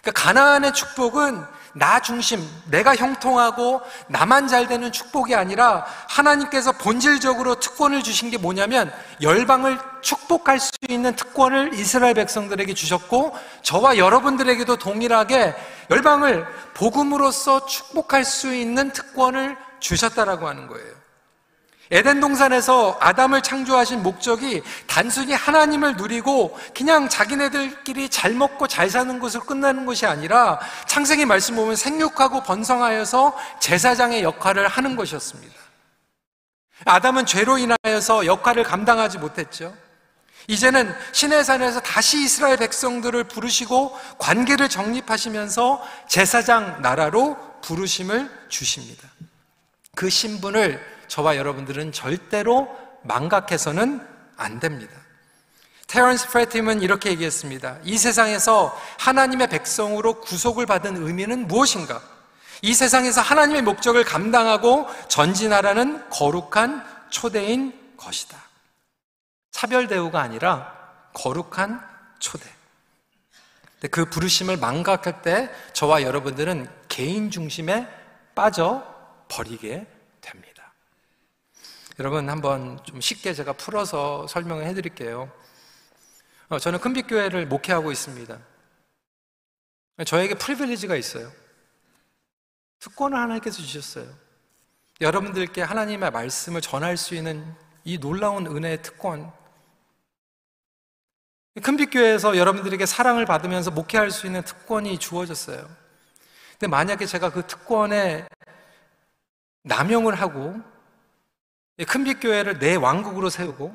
그러니까 0.00 0.22
가나안의 0.22 0.72
축복은 0.72 1.44
나 1.74 2.00
중심, 2.00 2.40
내가 2.70 2.94
형통하고 2.94 3.82
나만 4.08 4.46
잘 4.46 4.68
되는 4.68 4.92
축복이 4.92 5.34
아니라 5.34 5.84
하나님께서 6.08 6.72
본질적으로 6.72 7.56
특권을 7.56 8.02
주신 8.02 8.30
게 8.30 8.38
뭐냐면 8.38 8.92
열방을 9.20 9.78
축복할 10.00 10.60
수 10.60 10.72
있는 10.88 11.16
특권을 11.16 11.74
이스라엘 11.74 12.14
백성들에게 12.14 12.72
주셨고 12.74 13.36
저와 13.62 13.98
여러분들에게도 13.98 14.76
동일하게 14.76 15.54
열방을 15.90 16.46
복음으로써 16.74 17.66
축복할 17.66 18.24
수 18.24 18.54
있는 18.54 18.92
특권을 18.92 19.56
주셨다라고 19.80 20.48
하는 20.48 20.68
거예요. 20.68 20.93
에덴 21.90 22.20
동산에서 22.20 22.96
아담을 23.00 23.42
창조하신 23.42 24.02
목적이 24.02 24.62
단순히 24.86 25.34
하나님을 25.34 25.96
누리고 25.96 26.58
그냥 26.74 27.08
자기네들끼리 27.08 28.08
잘 28.08 28.32
먹고 28.32 28.66
잘 28.66 28.88
사는 28.88 29.18
것을 29.18 29.40
끝나는 29.40 29.84
것이 29.84 30.06
아니라 30.06 30.58
창세기 30.86 31.26
말씀 31.26 31.56
보면 31.56 31.76
생육하고 31.76 32.42
번성하여서 32.42 33.36
제사장의 33.60 34.22
역할을 34.22 34.66
하는 34.66 34.96
것이었습니다. 34.96 35.54
아담은 36.86 37.26
죄로 37.26 37.58
인하여서 37.58 38.26
역할을 38.26 38.64
감당하지 38.64 39.18
못했죠. 39.18 39.74
이제는 40.46 40.94
신의 41.12 41.44
산에서 41.44 41.80
다시 41.80 42.22
이스라엘 42.22 42.56
백성들을 42.58 43.24
부르시고 43.24 43.98
관계를 44.18 44.68
정립하시면서 44.68 45.82
제사장 46.08 46.82
나라로 46.82 47.36
부르심을 47.62 48.30
주십니다. 48.48 49.08
그 49.94 50.10
신분을 50.10 50.84
저와 51.08 51.36
여러분들은 51.36 51.92
절대로 51.92 52.68
망각해서는 53.02 54.06
안 54.36 54.60
됩니다. 54.60 54.92
테런스 55.86 56.28
프레팀은 56.28 56.82
이렇게 56.82 57.10
얘기했습니다. 57.10 57.78
이 57.84 57.96
세상에서 57.98 58.76
하나님의 58.98 59.48
백성으로 59.48 60.20
구속을 60.20 60.66
받은 60.66 60.96
의미는 60.96 61.46
무엇인가? 61.46 62.02
이 62.62 62.74
세상에서 62.74 63.20
하나님의 63.20 63.62
목적을 63.62 64.04
감당하고 64.04 64.88
전진하라는 65.08 66.08
거룩한 66.10 66.84
초대인 67.10 67.78
것이다. 67.96 68.36
차별 69.50 69.86
대우가 69.86 70.20
아니라 70.20 70.72
거룩한 71.12 71.80
초대. 72.18 72.44
그 73.90 74.06
부르심을 74.06 74.56
망각할 74.56 75.22
때 75.22 75.50
저와 75.74 76.02
여러분들은 76.02 76.68
개인 76.88 77.30
중심에 77.30 77.86
빠져 78.34 78.93
버리게 79.34 79.84
됩니다. 80.20 80.72
여러분 81.98 82.30
한번 82.30 82.82
좀 82.84 83.00
쉽게 83.00 83.34
제가 83.34 83.52
풀어서 83.54 84.26
설명을 84.28 84.64
해드릴게요. 84.66 85.30
어, 86.48 86.58
저는 86.58 86.78
큰빛교회를 86.78 87.46
목회하고 87.46 87.90
있습니다. 87.90 88.38
저에게 90.06 90.34
프리빌리지가 90.34 90.96
있어요. 90.96 91.32
특권을 92.78 93.18
하나님께서 93.18 93.62
주셨어요. 93.62 94.06
여러분들께 95.00 95.62
하나님의 95.62 96.10
말씀을 96.10 96.60
전할 96.60 96.96
수 96.96 97.14
있는 97.14 97.54
이 97.84 97.98
놀라운 97.98 98.46
은혜의 98.46 98.82
특권. 98.82 99.32
큰빛교회에서 101.60 102.36
여러분들에게 102.36 102.86
사랑을 102.86 103.24
받으면서 103.26 103.70
목회할 103.70 104.10
수 104.10 104.26
있는 104.26 104.42
특권이 104.42 104.98
주어졌어요. 104.98 105.68
근데 106.52 106.66
만약에 106.68 107.06
제가 107.06 107.30
그 107.30 107.46
특권에 107.46 108.26
남용을 109.64 110.14
하고 110.14 110.54
큰빛교회를 111.86 112.58
내 112.60 112.76
왕국으로 112.76 113.28
세우고 113.28 113.74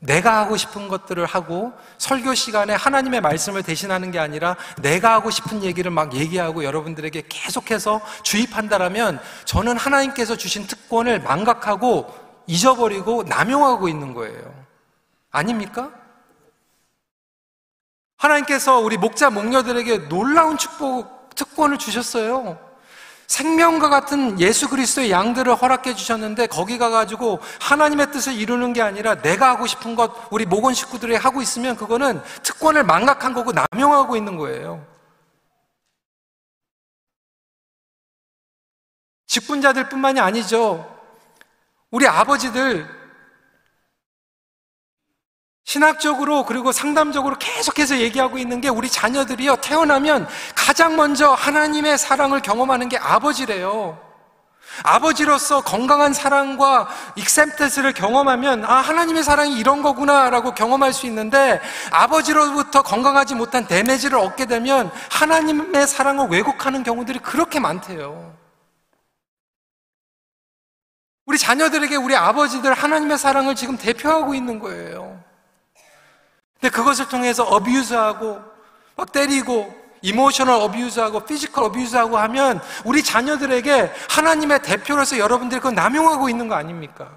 내가 0.00 0.38
하고 0.38 0.56
싶은 0.56 0.88
것들을 0.88 1.24
하고 1.24 1.72
설교 1.98 2.34
시간에 2.34 2.74
하나님의 2.74 3.20
말씀을 3.20 3.62
대신하는 3.62 4.10
게 4.10 4.18
아니라 4.18 4.56
내가 4.82 5.14
하고 5.14 5.30
싶은 5.30 5.62
얘기를 5.62 5.90
막 5.90 6.14
얘기하고 6.14 6.64
여러분들에게 6.64 7.24
계속해서 7.28 8.00
주입한다라면 8.22 9.20
저는 9.44 9.76
하나님께서 9.76 10.36
주신 10.36 10.66
특권을 10.66 11.20
망각하고 11.20 12.12
잊어버리고 12.46 13.22
남용하고 13.24 13.88
있는 13.88 14.12
거예요. 14.12 14.66
아닙니까? 15.30 15.90
하나님께서 18.16 18.78
우리 18.78 18.96
목자 18.96 19.30
목녀들에게 19.30 20.08
놀라운 20.08 20.56
축복 20.58 21.34
특권을 21.34 21.78
주셨어요. 21.78 22.65
생명과 23.26 23.88
같은 23.88 24.38
예수 24.40 24.68
그리스도의 24.68 25.10
양들을 25.10 25.54
허락해 25.54 25.94
주셨는데 25.94 26.46
거기 26.46 26.78
가가지고 26.78 27.40
하나님의 27.60 28.12
뜻을 28.12 28.34
이루는 28.34 28.72
게 28.72 28.82
아니라 28.82 29.16
내가 29.20 29.50
하고 29.50 29.66
싶은 29.66 29.96
것 29.96 30.12
우리 30.30 30.46
목원 30.46 30.74
식구들이 30.74 31.16
하고 31.16 31.42
있으면 31.42 31.76
그거는 31.76 32.22
특권을 32.42 32.84
망각한 32.84 33.34
거고 33.34 33.52
남용하고 33.52 34.16
있는 34.16 34.36
거예요. 34.36 34.84
직분자들 39.26 39.88
뿐만이 39.88 40.20
아니죠. 40.20 40.92
우리 41.90 42.06
아버지들 42.06 42.95
신학적으로 45.66 46.44
그리고 46.44 46.70
상담적으로 46.70 47.36
계속해서 47.38 47.98
얘기하고 47.98 48.38
있는 48.38 48.60
게 48.60 48.68
우리 48.68 48.88
자녀들이요 48.88 49.56
태어나면 49.56 50.28
가장 50.54 50.94
먼저 50.94 51.32
하나님의 51.32 51.98
사랑을 51.98 52.40
경험하는 52.40 52.88
게 52.88 52.96
아버지래요. 52.96 54.00
아버지로서 54.84 55.62
건강한 55.62 56.12
사랑과 56.12 56.88
익센테스를 57.16 57.94
경험하면 57.94 58.64
아 58.64 58.74
하나님의 58.74 59.24
사랑이 59.24 59.58
이런 59.58 59.82
거구나라고 59.82 60.54
경험할 60.54 60.92
수 60.92 61.06
있는데 61.06 61.60
아버지로부터 61.90 62.82
건강하지 62.82 63.34
못한 63.34 63.66
데미지를 63.66 64.18
얻게 64.18 64.46
되면 64.46 64.92
하나님의 65.10 65.88
사랑을 65.88 66.28
왜곡하는 66.28 66.84
경우들이 66.84 67.18
그렇게 67.18 67.58
많대요. 67.58 68.36
우리 71.24 71.38
자녀들에게 71.38 71.96
우리 71.96 72.14
아버지들 72.14 72.72
하나님의 72.72 73.18
사랑을 73.18 73.56
지금 73.56 73.76
대표하고 73.76 74.32
있는 74.32 74.60
거예요. 74.60 75.26
근데 76.60 76.70
그것을 76.70 77.08
통해서 77.08 77.44
abuse하고 77.44 78.40
막 78.96 79.12
때리고 79.12 79.74
emotional 80.02 80.54
abuse하고 80.54 81.20
physical 81.20 81.64
abuse하고 81.64 82.18
하면 82.18 82.60
우리 82.84 83.02
자녀들에게 83.02 83.92
하나님의 84.10 84.62
대표로서 84.62 85.18
여러분들이 85.18 85.60
그걸 85.60 85.74
남용하고 85.74 86.28
있는 86.28 86.48
거 86.48 86.54
아닙니까? 86.54 87.10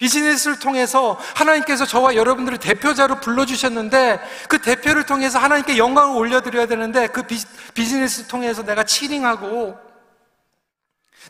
비즈니스를 0.00 0.58
통해서 0.58 1.18
하나님께서 1.34 1.84
저와 1.84 2.14
여러분들을 2.14 2.58
대표자로 2.58 3.20
불러주셨는데 3.20 4.20
그 4.48 4.62
대표를 4.62 5.04
통해서 5.04 5.38
하나님께 5.38 5.76
영광을 5.76 6.16
올려드려야 6.16 6.66
되는데 6.66 7.06
그 7.08 7.22
비, 7.24 7.38
비즈니스를 7.74 8.26
통해서 8.26 8.62
내가 8.62 8.82
치링하고 8.82 9.78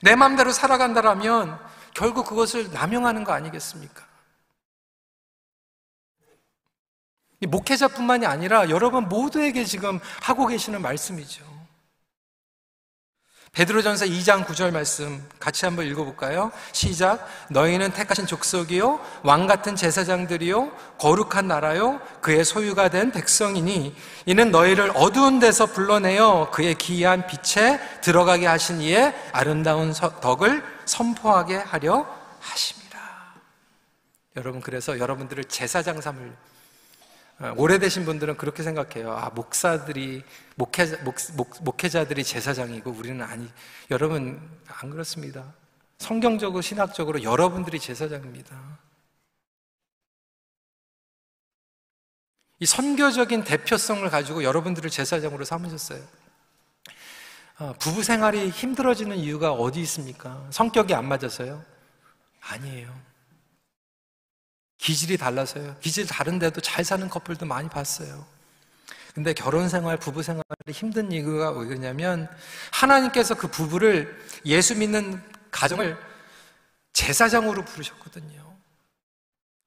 내 0.03 0.15
마음대로 0.15 0.53
살아간다라면 0.53 1.59
결국 1.95 2.27
그것을 2.27 2.71
남용하는 2.71 3.25
거 3.25 3.33
아니겠습니까? 3.33 4.10
목회자뿐만이 7.47 8.27
아니라 8.27 8.69
여러분 8.69 9.09
모두에게 9.09 9.65
지금 9.65 9.99
하고 10.23 10.47
계시는 10.47 10.83
말씀이죠. 10.83 11.51
베드로전서 13.53 14.05
2장 14.05 14.45
9절 14.45 14.71
말씀 14.71 15.29
같이 15.41 15.65
한번 15.65 15.85
읽어볼까요? 15.87 16.53
시작. 16.71 17.27
너희는 17.51 17.93
택하신 17.93 18.27
족속이요 18.27 19.01
왕 19.25 19.49
같은 19.49 19.75
제사장들이요 19.75 20.71
거룩한 20.99 21.49
나라요 21.49 22.01
그의 22.21 22.45
소유가 22.45 22.89
된 22.89 23.11
백성이니 23.11 23.97
이는 24.27 24.51
너희를 24.53 24.93
어두운 24.95 25.41
데서 25.41 25.67
불러내어 25.67 26.51
그의 26.53 26.77
기이한 26.77 27.27
빛에 27.27 27.81
들어가게 28.03 28.47
하신 28.47 28.83
이의 28.83 29.13
아름다운 29.33 29.93
덕을 29.93 30.63
선포하게 30.85 31.57
하려 31.57 32.07
하십니다. 32.39 33.01
여러분 34.37 34.61
그래서 34.61 34.97
여러분들을 34.97 35.43
제사장 35.45 36.01
삼을 36.01 36.29
어, 36.29 36.60
오래되신 37.57 38.05
분들은 38.05 38.37
그렇게 38.37 38.63
생각해요. 38.63 39.13
아, 39.13 39.31
목사들이, 39.31 40.23
목회, 40.57 40.85
목, 41.05 41.17
목, 41.37 41.57
목 41.63 41.83
회자들이 41.83 42.23
제사장이고 42.23 42.91
우리는 42.91 43.25
아니. 43.25 43.51
여러분, 43.91 44.41
안 44.67 44.91
그렇습니다. 44.91 45.55
성경적으로, 45.99 46.61
신학적으로 46.61 47.23
여러분들이 47.23 47.81
제사장입니다. 47.81 48.79
이 52.59 52.67
선교적인 52.67 53.45
대표성을 53.45 54.09
가지고 54.11 54.45
여러분들을 54.45 54.91
제사장으로 54.91 55.47
삼으셨어요. 55.47 56.03
어, 57.59 57.75
부부 57.79 58.03
생활이 58.03 58.51
힘들어지는 58.51 59.17
이유가 59.17 59.53
어디 59.53 59.81
있습니까? 59.81 60.47
성격이 60.51 60.95
안 60.95 61.09
맞아서요? 61.09 61.63
아니에요. 62.41 63.10
기질이 64.81 65.19
달라서요. 65.19 65.77
기질 65.81 66.07
다른데도 66.07 66.61
잘 66.63 66.85
사는 66.85 67.07
커플도 67.09 67.45
많이 67.47 67.69
봤어요. 67.69 68.25
근데 69.15 69.35
결혼 69.35 69.69
생활, 69.69 69.99
부부 69.99 70.23
생활이 70.23 70.45
힘든 70.71 71.13
이유가 71.13 71.51
왜냐면 71.51 72.29
하나님께서 72.73 73.35
그 73.35 73.49
부부를 73.49 74.19
예수 74.47 74.75
믿는 74.77 75.23
가정을 75.51 75.99
제사장으로 76.95 77.65
부르셨거든요. 77.65 78.41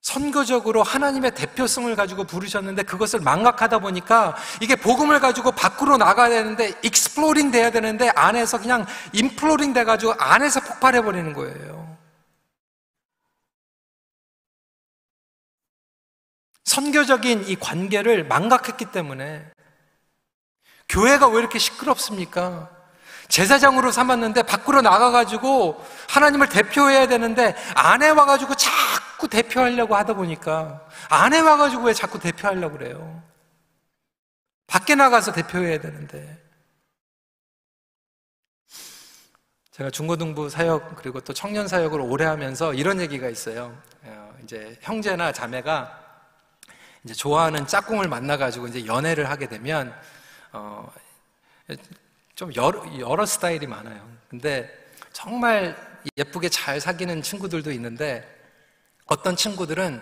선교적으로 0.02 0.84
하나님의 0.84 1.36
대표성을 1.36 1.96
가지고 1.96 2.24
부르셨는데 2.24 2.84
그것을 2.84 3.20
망각하다 3.20 3.80
보니까 3.80 4.36
이게 4.62 4.76
복음을 4.76 5.20
가지고 5.20 5.52
밖으로 5.52 5.98
나가야 5.98 6.30
되는데 6.30 6.74
exploding 6.84 7.52
돼야 7.52 7.70
되는데 7.70 8.10
안에서 8.10 8.60
그냥 8.60 8.86
imploding 9.14 9.74
돼가지고 9.74 10.14
안에서 10.18 10.60
폭발해 10.62 11.02
버리는 11.02 11.32
거예요. 11.34 11.93
선교적인 16.74 17.48
이 17.48 17.56
관계를 17.56 18.24
망각했기 18.24 18.86
때문에 18.86 19.46
교회가 20.90 21.28
왜 21.28 21.40
이렇게 21.40 21.60
시끄럽습니까? 21.60 22.70
제사장으로 23.28 23.92
삼았는데 23.92 24.44
밖으로 24.44 24.82
나가가지고 24.82 25.84
하나님을 26.10 26.50
대표해야 26.50 27.08
되는데 27.08 27.56
안에 27.76 28.10
와가지고 28.10 28.56
자꾸 28.56 29.28
대표하려고 29.28 29.96
하다 29.96 30.16
보니까 30.16 30.86
안에 31.10 31.42
와가지고 31.42 31.84
왜 31.84 31.94
자꾸 31.94 32.20
대표하려고 32.20 32.78
그래요? 32.78 33.24
밖에 34.66 34.96
나가서 34.96 35.32
대표해야 35.32 35.80
되는데 35.80 36.42
제가 39.72 39.92
중고등부 39.92 40.50
사역 40.50 40.96
그리고 40.96 41.22
또 41.22 41.34
청년 41.34 41.68
사역을 41.68 42.02
오래 42.02 42.26
하면서 42.26 42.74
이런 42.74 43.00
얘기가 43.00 43.30
있어요. 43.30 43.76
어, 44.04 44.36
이제 44.44 44.78
형제나 44.82 45.32
자매가 45.32 46.03
이제 47.04 47.14
좋아하는 47.14 47.68
짝꿍을 47.68 48.08
만나가지고 48.08 48.68
이제 48.68 48.86
연애를 48.86 49.30
하게 49.30 49.48
되면, 49.48 49.94
어, 50.52 50.92
좀 52.36 52.54
여러, 52.56 52.84
여러 53.00 53.26
스타일이 53.26 53.68
많아요. 53.68 54.08
근데 54.30 54.72
정말 55.12 55.76
예쁘게 56.18 56.50
잘 56.50 56.80
사귀는 56.80 57.22
친구들도 57.22 57.72
있는데, 57.72 58.28
어떤 59.06 59.36
친구들은 59.36 60.02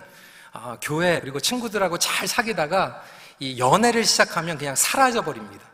어, 0.53 0.77
교회 0.81 1.19
그리고 1.21 1.39
친구들하고 1.39 1.97
잘 1.97 2.27
사귀다가 2.27 3.01
이 3.39 3.57
연애를 3.57 4.03
시작하면 4.03 4.57
그냥 4.57 4.75
사라져 4.75 5.21
버립니다. 5.21 5.65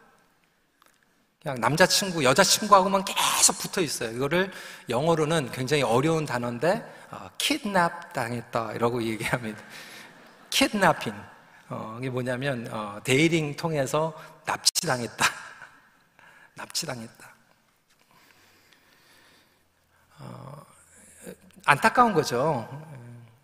그냥 1.41 1.59
남자친구, 1.59 2.23
여자친구하고만 2.23 3.03
계속 3.05 3.57
붙어 3.57 3.81
있어요. 3.81 4.11
이거를 4.11 4.51
영어로는 4.89 5.51
굉장히 5.51 5.83
어려운 5.83 6.25
단어인데, 6.25 6.83
어, 7.11 7.29
키드납 7.37 8.13
당했다. 8.13 8.73
이러고 8.73 9.03
얘기합니다. 9.03 9.61
키드나핑. 10.57 11.13
어, 11.69 11.97
이게 11.99 12.09
뭐냐면, 12.09 12.67
어, 12.71 12.99
dating 13.03 13.55
통해서 13.55 14.19
납치당했다. 14.47 15.25
납치당했다. 16.55 17.29
어, 20.17 20.65
안타까운 21.63 22.11
거죠. 22.11 22.67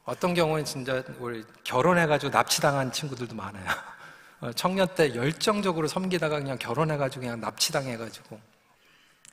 어떤 0.05 0.33
경우는 0.33 0.65
진짜 0.65 1.03
우리 1.19 1.45
결혼해가지고 1.63 2.31
납치당한 2.31 2.91
친구들도 2.91 3.35
많아요. 3.35 3.69
어, 4.39 4.51
청년 4.53 4.87
때 4.95 5.13
열정적으로 5.13 5.87
섬기다가 5.87 6.39
그냥 6.39 6.57
결혼해가지고 6.57 7.21
그냥 7.21 7.39
납치당해가지고. 7.39 8.39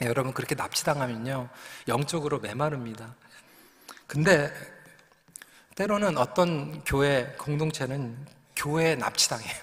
네, 0.01 0.07
여러분, 0.07 0.35
그렇게 0.35 0.55
납치당하면요, 0.55 1.49
영적으로 1.89 2.41
메마릅니다. 2.41 3.15
근데 4.07 4.53
때로는 5.81 6.19
어떤 6.19 6.85
교회 6.85 7.35
공동체는 7.39 8.15
교회에 8.55 8.97
납치당해요. 8.97 9.57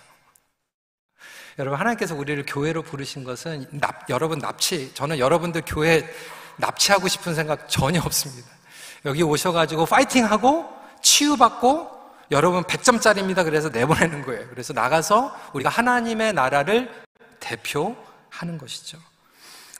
여러분 1.59 1.79
하나님께서 1.79 2.15
우리를 2.15 2.43
교회로 2.47 2.81
부르신 2.81 3.23
것은 3.23 3.67
납, 3.73 4.09
여러분 4.09 4.39
납치 4.39 4.91
저는 4.95 5.19
여러분들 5.19 5.61
교회 5.67 6.11
납치하고 6.55 7.07
싶은 7.07 7.35
생각 7.35 7.69
전혀 7.69 8.01
없습니다. 8.01 8.49
여기 9.05 9.21
오셔가지고 9.21 9.85
파이팅하고 9.85 10.67
치유받고 11.03 11.91
여러분 12.31 12.63
100점짜리입니다. 12.63 13.43
그래서 13.43 13.69
내보내는 13.69 14.23
거예요. 14.23 14.49
그래서 14.49 14.73
나가서 14.73 15.35
우리가 15.53 15.69
하나님의 15.69 16.33
나라를 16.33 16.91
대표하는 17.39 18.57
것이죠. 18.57 18.97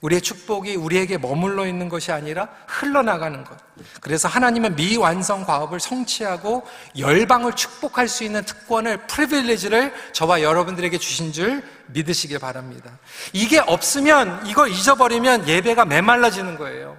우리의 0.01 0.21
축복이 0.21 0.75
우리에게 0.75 1.17
머물러 1.17 1.65
있는 1.65 1.89
것이 1.89 2.11
아니라 2.11 2.49
흘러나가는 2.67 3.43
것. 3.43 3.57
그래서 3.99 4.27
하나님은 4.27 4.75
미완성 4.75 5.45
과업을 5.45 5.79
성취하고 5.79 6.67
열방을 6.97 7.53
축복할 7.53 8.07
수 8.07 8.23
있는 8.23 8.43
특권을, 8.45 9.07
프리빌리지를 9.07 9.93
저와 10.13 10.41
여러분들에게 10.43 10.97
주신 10.99 11.31
줄 11.31 11.63
믿으시길 11.87 12.37
바랍니다. 12.39 12.99
이게 13.33 13.59
없으면, 13.59 14.45
이걸 14.45 14.69
잊어버리면 14.69 15.47
예배가 15.47 15.85
메말라지는 15.85 16.57
거예요. 16.57 16.95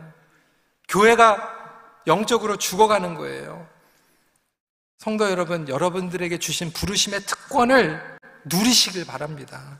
교회가 0.89 1.57
영적으로 2.07 2.57
죽어가는 2.57 3.15
거예요. 3.15 3.67
성도 4.99 5.31
여러분, 5.31 5.69
여러분들에게 5.69 6.39
주신 6.39 6.73
부르심의 6.73 7.21
특권을 7.21 8.19
누리시길 8.47 9.07
바랍니다. 9.07 9.79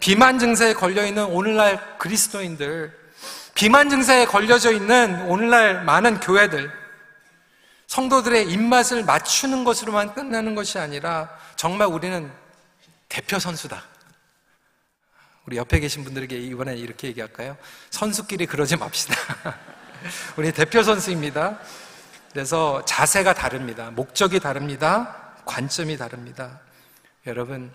비만 0.00 0.38
증세에 0.38 0.74
걸려 0.74 1.06
있는 1.06 1.24
오늘날 1.24 1.98
그리스도인들, 1.98 2.96
비만 3.54 3.88
증세에 3.88 4.26
걸려져 4.26 4.72
있는 4.72 5.22
오늘날 5.22 5.84
많은 5.84 6.20
교회들, 6.20 6.70
성도들의 7.86 8.50
입맛을 8.50 9.04
맞추는 9.04 9.64
것으로만 9.64 10.14
끝나는 10.14 10.54
것이 10.54 10.78
아니라 10.78 11.30
정말 11.56 11.88
우리는 11.88 12.30
대표 13.08 13.38
선수다. 13.38 13.82
우리 15.46 15.56
옆에 15.56 15.78
계신 15.78 16.02
분들에게 16.02 16.36
이번에 16.36 16.74
이렇게 16.76 17.08
얘기할까요? 17.08 17.56
선수끼리 17.90 18.46
그러지 18.46 18.76
맙시다. 18.76 19.14
우리 20.36 20.52
대표 20.52 20.82
선수입니다. 20.82 21.58
그래서 22.32 22.84
자세가 22.84 23.32
다릅니다. 23.32 23.90
목적이 23.92 24.40
다릅니다. 24.40 25.32
관점이 25.44 25.96
다릅니다. 25.96 26.60
여러분, 27.26 27.72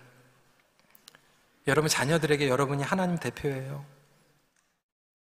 여러분 1.66 1.88
자녀들에게 1.88 2.48
여러분이 2.48 2.82
하나님 2.82 3.18
대표예요. 3.18 3.84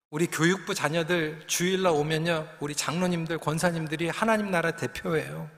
우리 0.10 0.28
교육부 0.28 0.74
자녀들 0.74 1.44
주일날 1.48 1.92
오면요. 1.92 2.48
우리 2.60 2.74
장로님들, 2.74 3.38
권사님들이 3.38 4.10
하나님 4.10 4.50
나라 4.50 4.72
대표예요. 4.72 5.50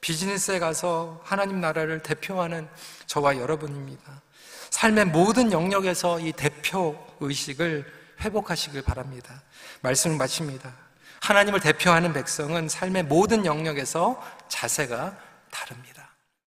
비즈니스에 0.00 0.58
가서 0.58 1.20
하나님 1.24 1.60
나라를 1.60 2.02
대표하는 2.02 2.68
저와 3.06 3.36
여러분입니다. 3.36 4.22
삶의 4.70 5.06
모든 5.06 5.52
영역에서 5.52 6.20
이 6.20 6.32
대표 6.32 6.96
의식을 7.20 7.84
회복하시길 8.20 8.82
바랍니다. 8.82 9.42
말씀을 9.82 10.16
마칩니다. 10.16 10.72
하나님을 11.20 11.60
대표하는 11.60 12.12
백성은 12.12 12.68
삶의 12.68 13.04
모든 13.04 13.44
영역에서 13.44 14.22
자세가 14.48 15.16
다릅니다. 15.50 15.87